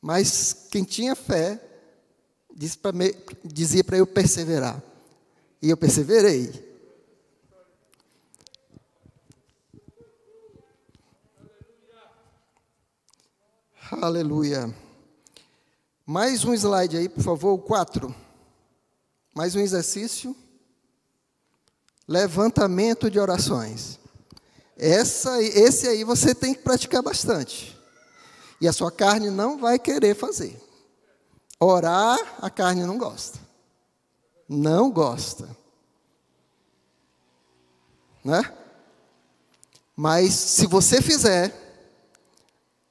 [0.00, 1.60] Mas quem tinha fé,
[3.44, 4.82] dizia para eu perseverar.
[5.60, 6.65] E eu perseverei.
[13.92, 14.74] Aleluia.
[16.04, 18.12] Mais um slide aí, por favor, quatro.
[19.32, 20.34] Mais um exercício.
[22.08, 24.00] Levantamento de orações.
[24.76, 27.78] Essa, esse aí você tem que praticar bastante.
[28.60, 30.60] E a sua carne não vai querer fazer.
[31.60, 33.38] Orar, a carne não gosta.
[34.48, 35.48] Não gosta.
[38.24, 38.42] Né?
[39.94, 41.65] Mas se você fizer,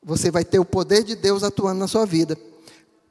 [0.06, 2.38] você vai ter o poder de Deus atuando na sua vida.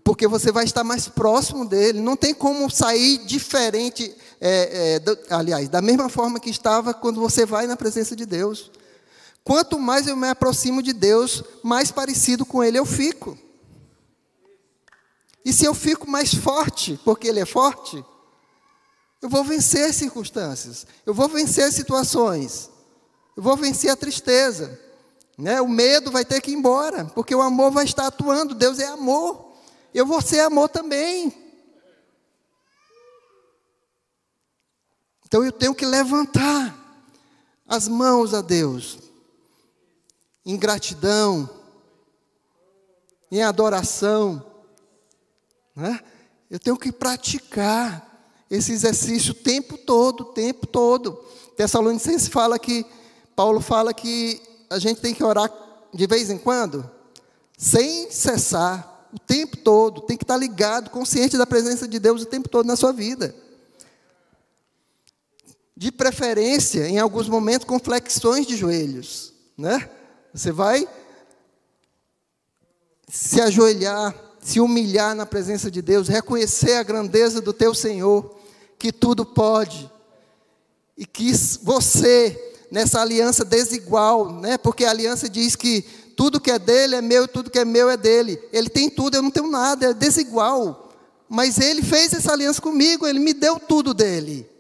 [0.05, 2.01] Porque você vai estar mais próximo dele.
[2.01, 7.21] Não tem como sair diferente é, é, do, aliás, da mesma forma que estava quando
[7.21, 8.71] você vai na presença de Deus.
[9.43, 13.37] Quanto mais eu me aproximo de Deus, mais parecido com Ele eu fico.
[15.45, 18.03] E se eu fico mais forte, porque Ele é forte,
[19.21, 22.71] eu vou vencer as circunstâncias, eu vou vencer as situações,
[23.37, 24.79] eu vou vencer a tristeza.
[25.37, 25.61] Né?
[25.61, 28.55] O medo vai ter que ir embora, porque o amor vai estar atuando.
[28.55, 29.53] Deus é amor.
[29.93, 31.33] Eu vou ser amor também.
[35.27, 36.81] Então eu tenho que levantar
[37.67, 38.99] as mãos a Deus,
[40.47, 41.49] em gratidão,
[43.31, 44.45] em adoração.
[45.75, 45.99] Né?
[46.49, 48.15] Eu tenho que praticar
[48.49, 51.15] esse exercício o tempo todo, o tempo todo.
[51.57, 52.87] Tessalonicenses fala que,
[53.35, 54.41] Paulo fala que
[54.75, 55.51] a gente tem que orar
[55.93, 56.89] de vez em quando,
[57.57, 62.27] sem cessar, o tempo todo, tem que estar ligado, consciente da presença de Deus o
[62.27, 63.35] tempo todo na sua vida
[65.77, 69.33] de preferência, em alguns momentos, com flexões de joelhos.
[69.57, 69.89] Né?
[70.33, 70.89] Você vai
[73.09, 78.35] se ajoelhar, se humilhar na presença de Deus, reconhecer a grandeza do teu Senhor,
[78.79, 79.91] que tudo pode,
[80.97, 84.59] e que você, nessa aliança desigual, né?
[84.59, 85.83] porque a aliança diz que
[86.17, 88.37] tudo que é dele é meu, tudo que é meu é dele.
[88.53, 90.93] Ele tem tudo, eu não tenho nada, é desigual.
[91.29, 94.51] Mas ele fez essa aliança comigo, ele me deu tudo dele.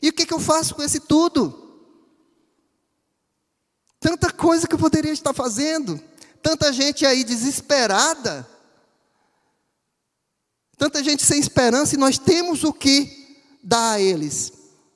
[0.00, 1.84] E o que, que eu faço com esse tudo?
[4.00, 6.00] Tanta coisa que eu poderia estar fazendo,
[6.42, 8.48] tanta gente aí desesperada,
[10.78, 14.53] tanta gente sem esperança, e nós temos o que dar a eles.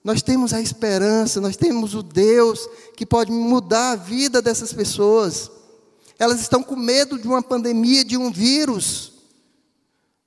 [0.08, 5.50] Nós temos a esperança, nós temos o Deus que pode mudar a vida dessas pessoas.
[6.18, 9.12] Elas estão com medo de uma pandemia, de um vírus.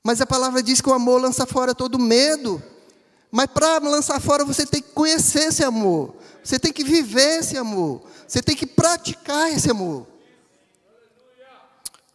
[0.03, 2.61] Mas a palavra diz que o amor lança fora todo medo.
[3.31, 6.13] Mas para lançar fora você tem que conhecer esse amor.
[6.43, 8.03] Você tem que viver esse amor.
[8.27, 10.05] Você tem que praticar esse amor.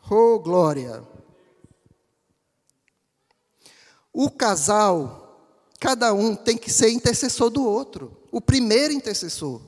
[0.09, 1.03] Oh, glória.
[4.13, 5.26] O casal,
[5.79, 8.17] cada um tem que ser intercessor do outro.
[8.31, 9.61] O primeiro intercessor.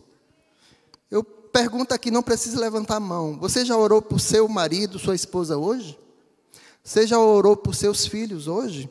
[1.10, 3.38] Eu pergunto aqui, não precisa levantar a mão.
[3.38, 5.98] Você já orou por seu marido, sua esposa hoje?
[6.82, 8.88] Você já orou por seus filhos hoje?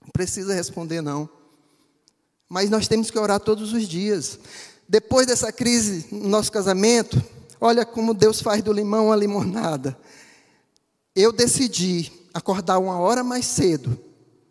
[0.00, 1.28] Não precisa responder, não.
[2.48, 4.38] mas nós temos que orar todos os dias.
[4.88, 7.20] Depois dessa crise no nosso casamento,
[7.60, 9.98] olha como Deus faz do limão a limonada.
[11.14, 13.98] Eu decidi acordar uma hora mais cedo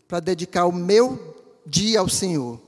[0.07, 1.34] para dedicar o meu
[1.65, 2.59] dia ao Senhor.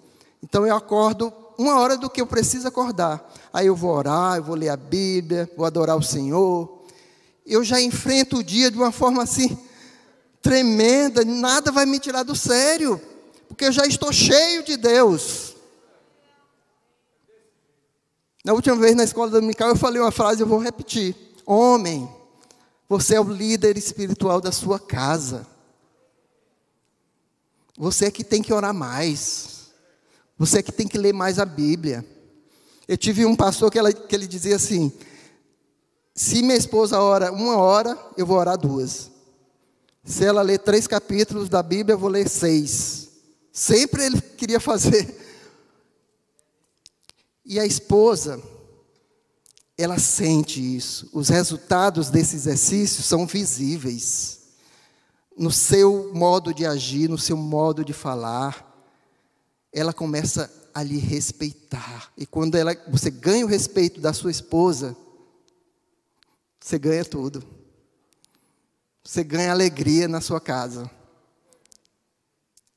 [0.41, 3.34] Então eu acordo uma hora do que eu preciso acordar.
[3.52, 6.84] Aí eu vou orar, eu vou ler a Bíblia, vou adorar o Senhor.
[7.45, 9.58] Eu já enfrento o dia de uma forma assim
[10.41, 13.02] tremenda, nada vai me tirar do sério,
[13.50, 15.56] porque eu já estou cheio de Deus.
[18.45, 21.14] Na última vez na escola dominical eu falei uma frase, eu vou repetir.
[21.45, 22.10] Homem,
[22.88, 25.45] você é o líder espiritual da sua casa.
[27.78, 29.67] Você é que tem que orar mais.
[30.38, 32.03] Você é que tem que ler mais a Bíblia.
[32.88, 34.91] Eu tive um pastor que, ela, que ele dizia assim:
[36.15, 39.11] se minha esposa ora uma hora, eu vou orar duas.
[40.03, 43.09] Se ela ler três capítulos da Bíblia, eu vou ler seis.
[43.53, 45.15] Sempre ele queria fazer.
[47.45, 48.41] E a esposa,
[49.78, 51.09] ela sente isso.
[51.13, 54.36] Os resultados desse exercício são visíveis
[55.38, 58.65] no seu modo de agir, no seu modo de falar.
[59.71, 62.11] Ela começa a lhe respeitar.
[62.17, 64.95] E quando ela, você ganha o respeito da sua esposa,
[66.59, 67.43] você ganha tudo.
[69.03, 70.89] Você ganha alegria na sua casa.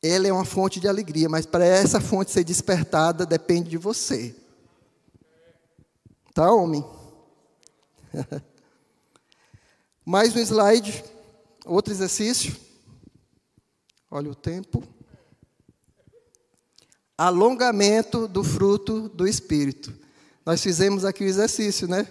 [0.02, 4.34] Ela é uma fonte de alegria, mas para essa fonte ser despertada depende de você.
[6.32, 6.84] Tá, homem?
[10.04, 11.04] Mais um slide,
[11.66, 12.56] outro exercício.
[14.10, 14.82] Olha o tempo.
[17.16, 19.92] Alongamento do fruto do Espírito.
[20.44, 22.06] Nós fizemos aqui o exercício, né?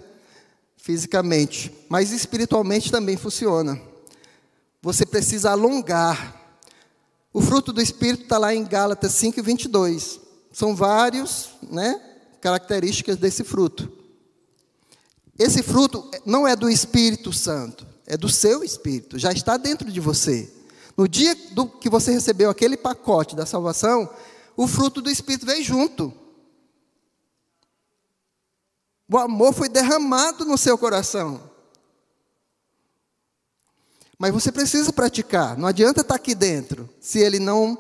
[0.77, 1.73] Fisicamente.
[1.89, 3.81] Mas espiritualmente também funciona.
[4.81, 6.57] Você precisa alongar.
[7.33, 10.19] O fruto do Espírito está lá em Gálatas 5, 22.
[10.51, 11.99] São vários, né?
[12.41, 13.91] Características desse fruto.
[15.37, 19.99] Esse fruto não é do Espírito Santo, é do seu espírito, já está dentro de
[19.99, 20.51] você.
[20.97, 24.09] No dia do, que você recebeu aquele pacote da salvação,
[24.57, 26.11] o fruto do Espírito veio junto.
[29.07, 31.49] O amor foi derramado no seu coração.
[34.17, 35.57] Mas você precisa praticar.
[35.57, 37.77] Não adianta estar aqui dentro se ele não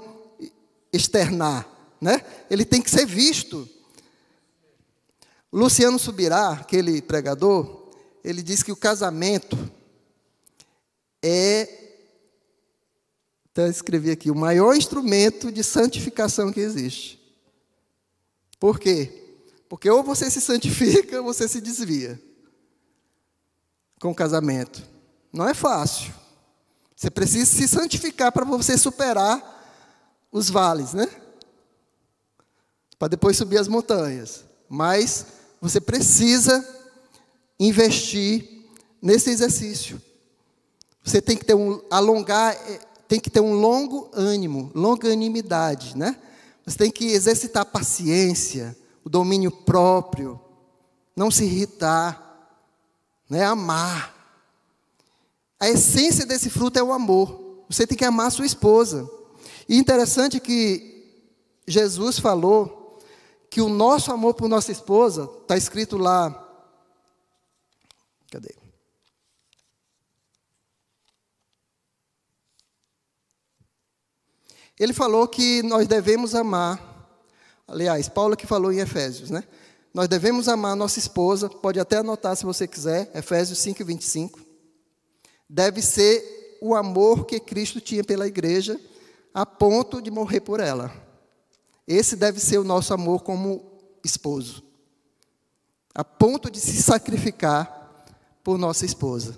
[0.93, 1.67] externar,
[1.99, 2.23] né?
[2.49, 3.67] Ele tem que ser visto.
[5.51, 7.89] Luciano Subirá, aquele pregador,
[8.23, 9.57] ele diz que o casamento
[11.23, 11.67] é,
[13.51, 17.19] então escrevi aqui, o maior instrumento de santificação que existe.
[18.59, 19.11] Por quê?
[19.67, 22.19] Porque ou você se santifica ou você se desvia
[23.99, 24.83] com o casamento.
[25.31, 26.13] Não é fácil.
[26.95, 29.57] Você precisa se santificar para você superar
[30.31, 31.07] os vales, né?
[32.97, 34.43] Para depois subir as montanhas.
[34.67, 35.25] Mas
[35.61, 36.67] você precisa
[37.59, 38.67] investir
[39.01, 40.01] nesse exercício.
[41.03, 46.17] Você tem que ter um alongar, eh, tem que ter um longo ânimo, longanimidade, né?
[46.65, 50.39] Você tem que exercitar paciência, o domínio próprio,
[51.15, 52.51] não se irritar,
[53.29, 53.43] né?
[53.43, 54.15] Amar.
[55.59, 57.65] A essência desse fruto é o amor.
[57.69, 59.09] Você tem que amar sua esposa.
[59.67, 60.89] E interessante que
[61.67, 62.99] Jesus falou
[63.49, 66.47] que o nosso amor por nossa esposa, está escrito lá.
[68.31, 68.58] Cadê?
[74.79, 76.87] Ele falou que nós devemos amar.
[77.67, 79.43] Aliás, Paulo que falou em Efésios, né?
[79.93, 84.39] Nós devemos amar nossa esposa, pode até anotar se você quiser, Efésios 5, 25.
[85.49, 88.79] Deve ser o amor que Cristo tinha pela igreja,
[89.33, 90.91] a ponto de morrer por ela.
[91.87, 93.63] Esse deve ser o nosso amor como
[94.03, 94.63] esposo,
[95.93, 98.05] a ponto de se sacrificar
[98.43, 99.37] por nossa esposa.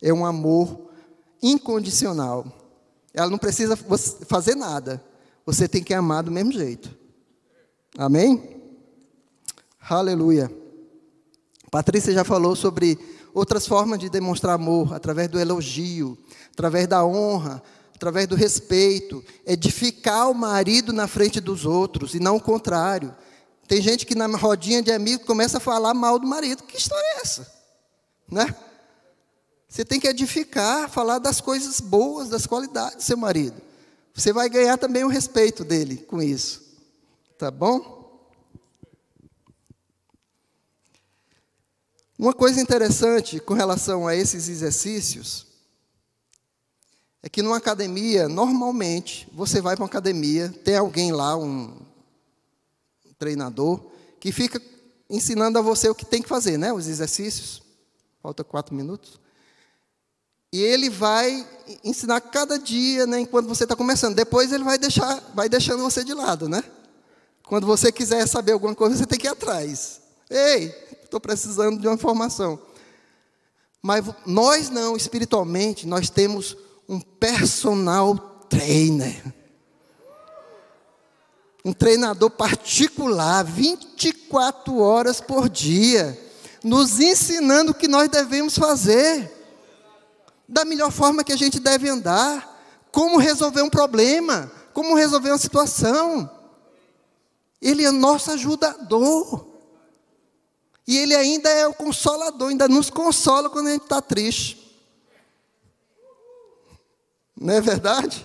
[0.00, 0.90] É um amor
[1.42, 2.63] incondicional.
[3.14, 3.76] Ela não precisa
[4.26, 5.02] fazer nada.
[5.46, 6.90] Você tem que amar do mesmo jeito.
[7.96, 8.60] Amém?
[9.88, 10.50] Aleluia.
[11.70, 12.98] Patrícia já falou sobre
[13.32, 16.18] outras formas de demonstrar amor, através do elogio,
[16.52, 17.62] através da honra,
[17.94, 23.14] através do respeito, edificar o marido na frente dos outros e não o contrário.
[23.66, 26.62] Tem gente que na rodinha de amigos começa a falar mal do marido.
[26.64, 27.50] Que história é essa?
[28.30, 28.54] Né?
[29.74, 33.60] Você tem que edificar, falar das coisas boas, das qualidades do seu marido.
[34.14, 36.62] Você vai ganhar também o respeito dele com isso.
[37.36, 38.24] Tá bom?
[42.16, 45.44] Uma coisa interessante com relação a esses exercícios
[47.20, 51.76] é que numa academia, normalmente, você vai para uma academia, tem alguém lá, um,
[53.18, 54.62] treinador, que fica
[55.10, 56.72] ensinando a você o que tem que fazer, né?
[56.72, 57.60] Os exercícios.
[58.22, 59.23] Falta quatro minutos.
[60.54, 61.44] E ele vai
[61.82, 64.14] ensinar cada dia, né, enquanto você está começando.
[64.14, 66.62] Depois ele vai deixar, vai deixando você de lado, né?
[67.42, 70.00] Quando você quiser saber alguma coisa, você tem que ir atrás.
[70.30, 72.56] Ei, estou precisando de uma informação.
[73.82, 76.56] Mas nós não, espiritualmente, nós temos
[76.88, 78.16] um personal
[78.48, 79.34] trainer.
[81.64, 86.16] Um treinador particular, 24 horas por dia,
[86.62, 89.34] nos ensinando o que nós devemos fazer,
[90.54, 92.48] da melhor forma que a gente deve andar,
[92.92, 96.30] como resolver um problema, como resolver uma situação.
[97.60, 99.48] Ele é nosso ajudador.
[100.86, 104.80] E Ele ainda é o consolador, ainda nos consola quando a gente está triste.
[107.36, 108.24] Não é verdade?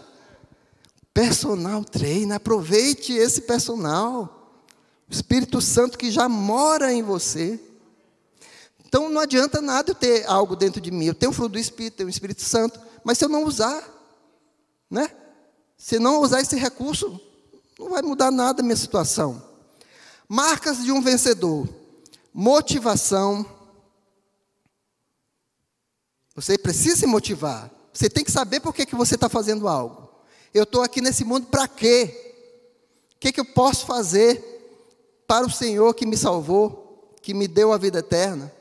[1.11, 4.53] Personal treina, aproveite esse personal.
[5.09, 7.59] O Espírito Santo que já mora em você.
[8.89, 11.05] Então não adianta nada eu ter algo dentro de mim.
[11.05, 13.87] Eu tenho o fruto do Espírito, tenho o Espírito Santo, mas se eu não usar,
[14.89, 15.15] né?
[15.77, 17.21] Se não usar esse recurso,
[17.77, 19.43] não vai mudar nada a minha situação.
[20.27, 21.69] Marcas de um vencedor:
[22.33, 23.45] motivação.
[26.33, 27.69] Você precisa se motivar.
[27.93, 30.09] Você tem que saber por que, que você está fazendo algo.
[30.51, 32.33] Eu estou aqui nesse mundo para quê?
[33.13, 37.71] O que, que eu posso fazer para o Senhor que me salvou, que me deu
[37.71, 38.51] a vida eterna?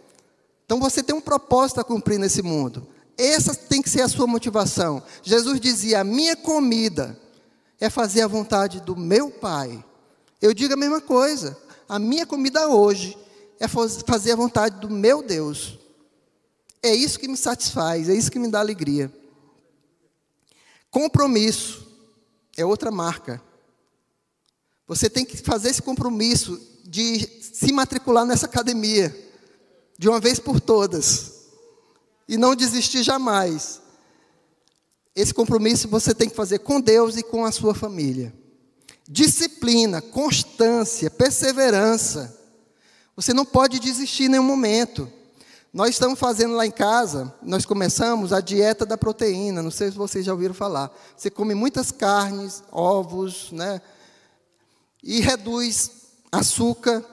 [0.68, 2.86] Então você tem um propósito a cumprir nesse mundo.
[3.16, 5.02] Essa tem que ser a sua motivação.
[5.22, 7.18] Jesus dizia: A minha comida
[7.80, 9.82] é fazer a vontade do meu Pai.
[10.42, 11.56] Eu digo a mesma coisa.
[11.88, 13.16] A minha comida hoje
[13.58, 15.78] é fazer a vontade do meu Deus.
[16.82, 19.10] É isso que me satisfaz, é isso que me dá alegria.
[20.90, 21.88] Compromisso
[22.58, 23.40] é outra marca.
[24.86, 29.27] Você tem que fazer esse compromisso de se matricular nessa academia,
[29.98, 31.32] de uma vez por todas,
[32.28, 33.80] e não desistir jamais.
[35.16, 38.32] Esse compromisso você tem que fazer com Deus e com a sua família.
[39.08, 42.38] Disciplina, constância, perseverança.
[43.16, 45.10] Você não pode desistir em nenhum momento.
[45.72, 49.96] Nós estamos fazendo lá em casa, nós começamos a dieta da proteína, não sei se
[49.96, 50.90] vocês já ouviram falar.
[51.16, 53.80] Você come muitas carnes, ovos, né?
[55.02, 55.90] E reduz
[56.30, 57.04] açúcar,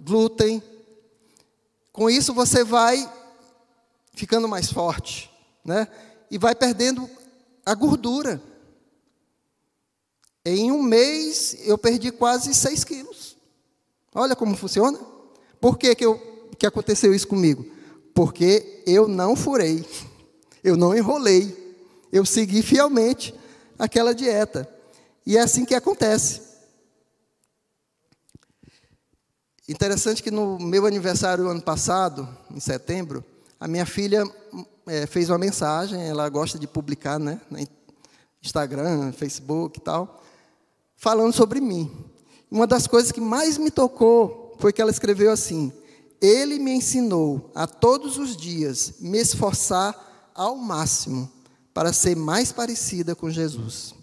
[0.00, 0.62] glúten.
[1.98, 3.12] Com isso você vai
[4.14, 5.28] ficando mais forte,
[5.64, 5.88] né?
[6.30, 7.10] E vai perdendo
[7.66, 8.40] a gordura.
[10.44, 13.36] Em um mês eu perdi quase 6 quilos.
[14.14, 14.96] Olha como funciona.
[15.60, 17.66] Por que, que, eu, que aconteceu isso comigo?
[18.14, 19.84] Porque eu não furei,
[20.62, 21.52] eu não enrolei,
[22.12, 23.34] eu segui fielmente
[23.76, 24.72] aquela dieta.
[25.26, 26.42] E é assim que acontece.
[29.68, 33.22] Interessante que no meu aniversário ano passado, em setembro,
[33.60, 34.24] a minha filha
[34.86, 37.38] é, fez uma mensagem, ela gosta de publicar, né,
[38.42, 40.22] Instagram, Facebook e tal,
[40.96, 41.94] falando sobre mim.
[42.50, 45.70] Uma das coisas que mais me tocou foi que ela escreveu assim:
[46.18, 51.30] ele me ensinou a todos os dias me esforçar ao máximo
[51.74, 53.94] para ser mais parecida com Jesus.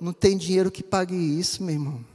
[0.00, 2.13] Não tem dinheiro que pague isso, meu irmão.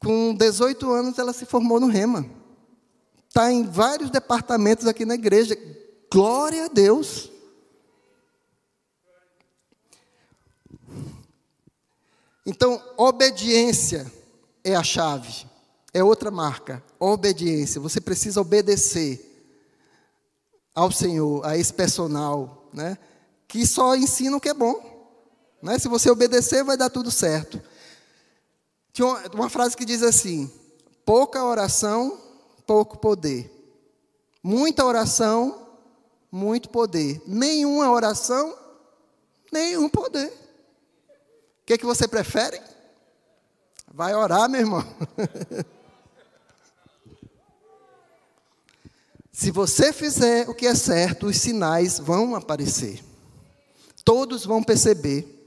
[0.00, 2.24] Com 18 anos, ela se formou no Rema.
[3.28, 5.56] Está em vários departamentos aqui na igreja.
[6.10, 7.30] Glória a Deus.
[12.44, 14.10] Então, obediência
[14.64, 15.46] é a chave.
[15.92, 16.82] É outra marca.
[16.98, 17.80] Obediência.
[17.80, 19.26] Você precisa obedecer
[20.74, 22.96] ao Senhor, a esse personal, né?
[23.46, 24.90] Que só ensina o que é bom.
[25.62, 25.78] Né?
[25.78, 27.60] Se você obedecer, vai dar tudo certo.
[28.92, 30.50] Tinha uma, frase que diz assim:
[31.04, 32.18] pouca oração,
[32.66, 33.50] pouco poder.
[34.42, 35.68] Muita oração,
[36.30, 37.22] muito poder.
[37.26, 38.56] Nenhuma oração,
[39.52, 40.28] nenhum poder.
[40.28, 42.60] O que, é que você prefere?
[43.92, 44.84] Vai orar, meu irmão.
[49.32, 53.02] Se você fizer o que é certo, os sinais vão aparecer.
[54.04, 55.38] Todos vão perceber.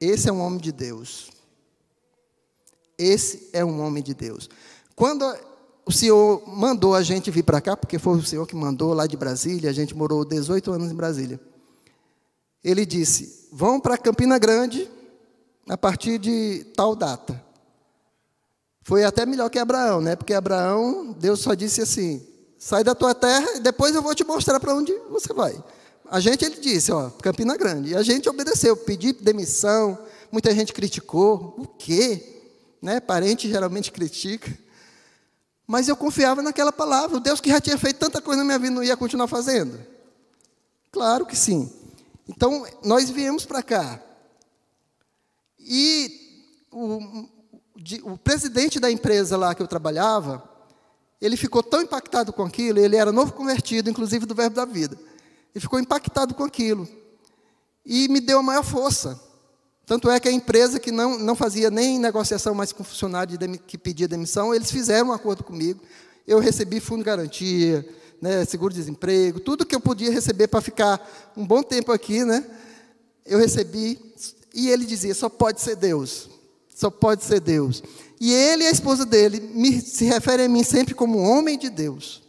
[0.00, 1.35] Esse é um homem de Deus.
[2.98, 4.48] Esse é um homem de Deus.
[4.94, 5.24] Quando
[5.84, 9.06] o Senhor mandou a gente vir para cá, porque foi o Senhor que mandou lá
[9.06, 11.40] de Brasília, a gente morou 18 anos em Brasília.
[12.64, 14.90] Ele disse: vão para Campina Grande
[15.68, 17.44] a partir de tal data.
[18.82, 20.16] Foi até melhor que Abraão, né?
[20.16, 22.26] Porque Abraão, Deus só disse assim:
[22.58, 25.62] sai da tua terra e depois eu vou te mostrar para onde você vai.
[26.08, 27.90] A gente, ele disse, ó, Campina Grande.
[27.90, 29.98] E a gente obedeceu, pedi demissão,
[30.30, 31.54] muita gente criticou.
[31.58, 32.35] O quê?
[32.80, 33.00] Né?
[33.00, 34.56] Parente geralmente critica.
[35.66, 37.16] Mas eu confiava naquela palavra.
[37.16, 39.78] O Deus que já tinha feito tanta coisa na minha vida não ia continuar fazendo?
[40.92, 41.72] Claro que sim.
[42.28, 44.00] Então, nós viemos para cá.
[45.58, 47.28] E o,
[48.04, 50.42] o presidente da empresa lá que eu trabalhava,
[51.20, 54.96] ele ficou tão impactado com aquilo, ele era novo convertido, inclusive do Verbo da Vida.
[55.54, 56.88] Ele ficou impactado com aquilo.
[57.84, 59.20] E me deu a maior força.
[59.86, 63.58] Tanto é que a empresa que não, não fazia nem negociação mais com funcionário de,
[63.58, 65.80] que pedia demissão, eles fizeram um acordo comigo.
[66.26, 67.88] Eu recebi fundo de garantia,
[68.20, 72.44] né, seguro-desemprego, tudo que eu podia receber para ficar um bom tempo aqui, né,
[73.24, 73.96] eu recebi.
[74.52, 76.30] E ele dizia: só pode ser Deus.
[76.74, 77.80] Só pode ser Deus.
[78.20, 81.70] E ele e a esposa dele me, se referem a mim sempre como homem de
[81.70, 82.22] Deus.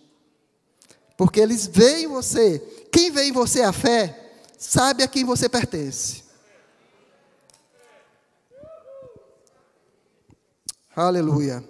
[1.18, 2.62] Porque eles veem você.
[2.91, 4.16] Quem vê em você a fé,
[4.60, 6.26] sabe a quem você pertence.
[10.98, 11.64] Aleluia.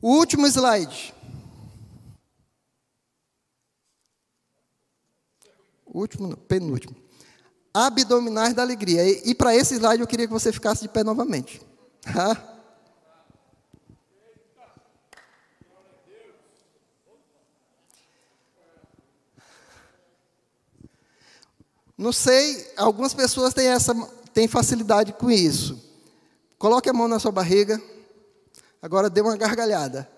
[0.00, 1.14] O último slide.
[5.86, 6.96] Último, não, penúltimo.
[7.72, 9.08] Abdominais da alegria.
[9.08, 11.62] E, e para esse slide eu queria que você ficasse de pé novamente.
[21.96, 23.94] Não sei, algumas pessoas têm essa
[24.34, 25.91] têm facilidade com isso.
[26.62, 27.82] Coloque a mão na sua barriga.
[28.80, 30.08] Agora dê uma gargalhada.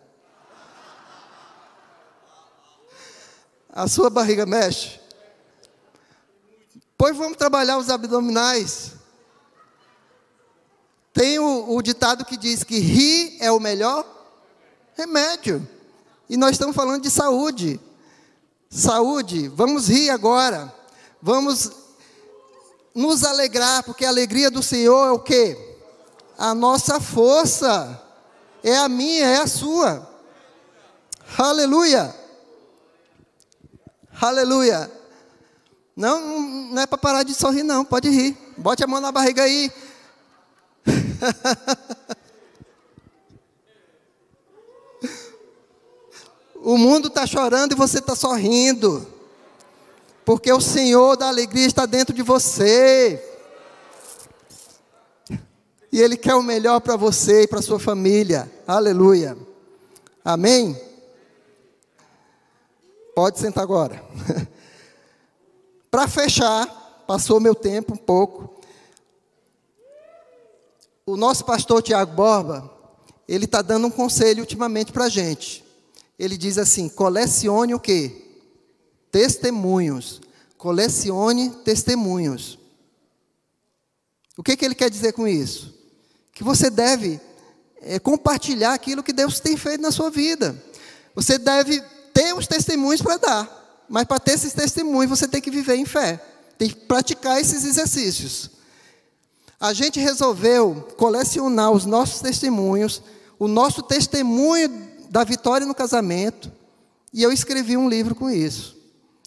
[3.72, 5.01] A sua barriga mexe.
[6.99, 8.92] Pois vamos trabalhar os abdominais.
[11.14, 14.07] Tem o, o ditado que diz que rir é o melhor
[14.92, 15.66] remédio.
[16.28, 17.80] E nós estamos falando de saúde.
[18.68, 20.70] Saúde, vamos rir agora.
[21.22, 21.70] Vamos
[22.95, 25.74] nos alegrar, porque a alegria do Senhor é o quê?
[26.39, 28.01] A nossa força.
[28.62, 30.09] É a minha, é a sua.
[31.37, 32.14] Aleluia.
[34.20, 34.91] Aleluia.
[35.97, 37.85] Não, não é para parar de sorrir, não.
[37.85, 38.37] Pode rir.
[38.57, 39.70] Bote a mão na barriga aí.
[46.57, 49.07] o mundo está chorando e você está sorrindo.
[50.24, 53.34] Porque o Senhor da alegria está dentro de você.
[55.95, 58.51] E Ele quer o melhor para você e para sua família.
[58.66, 59.38] Aleluia.
[60.24, 60.76] Amém?
[63.14, 64.05] Pode sentar agora.
[65.92, 68.61] para fechar, passou meu tempo um pouco.
[71.07, 72.68] O nosso pastor Tiago Borba,
[73.28, 75.64] ele está dando um conselho ultimamente para a gente.
[76.18, 78.32] Ele diz assim: colecione o quê?
[79.12, 80.20] Testemunhos.
[80.59, 82.59] Colecione testemunhos.
[84.36, 85.74] O que, que ele quer dizer com isso?
[86.35, 87.20] Que você deve
[87.80, 90.61] é, compartilhar aquilo que Deus tem feito na sua vida.
[91.14, 91.80] Você deve
[92.12, 95.87] ter os testemunhos para dar, mas para ter esses testemunhos você tem que viver em
[95.87, 96.20] fé,
[96.59, 98.51] tem que praticar esses exercícios.
[99.61, 103.01] A gente resolveu colecionar os nossos testemunhos,
[103.39, 104.68] o nosso testemunho
[105.11, 106.51] da vitória no casamento,
[107.12, 108.76] e eu escrevi um livro com isso.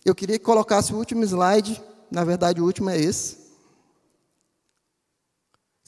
[0.04, 1.82] Eu queria que colocasse o último slide,
[2.12, 3.47] na verdade o último é esse.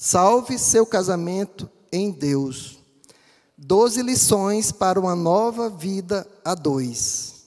[0.01, 2.77] Salve seu casamento em Deus.
[3.57, 7.43] Doze lições para uma nova vida a dois.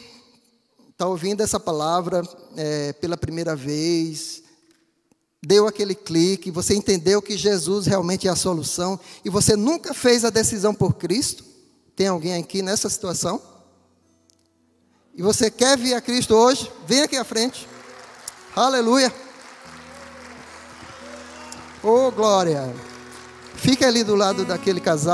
[0.90, 2.22] está ouvindo essa palavra
[2.58, 4.44] é, pela primeira vez,
[5.42, 10.26] deu aquele clique, você entendeu que Jesus realmente é a solução e você nunca fez
[10.26, 11.44] a decisão por Cristo?
[11.96, 13.42] Tem alguém aqui nessa situação?
[15.16, 16.72] E você quer vir a Cristo hoje?
[16.86, 17.68] Vem aqui à frente.
[18.56, 19.14] Aleluia.
[21.82, 22.74] Oh, glória.
[23.56, 25.10] Fica ali do lado daquele casal.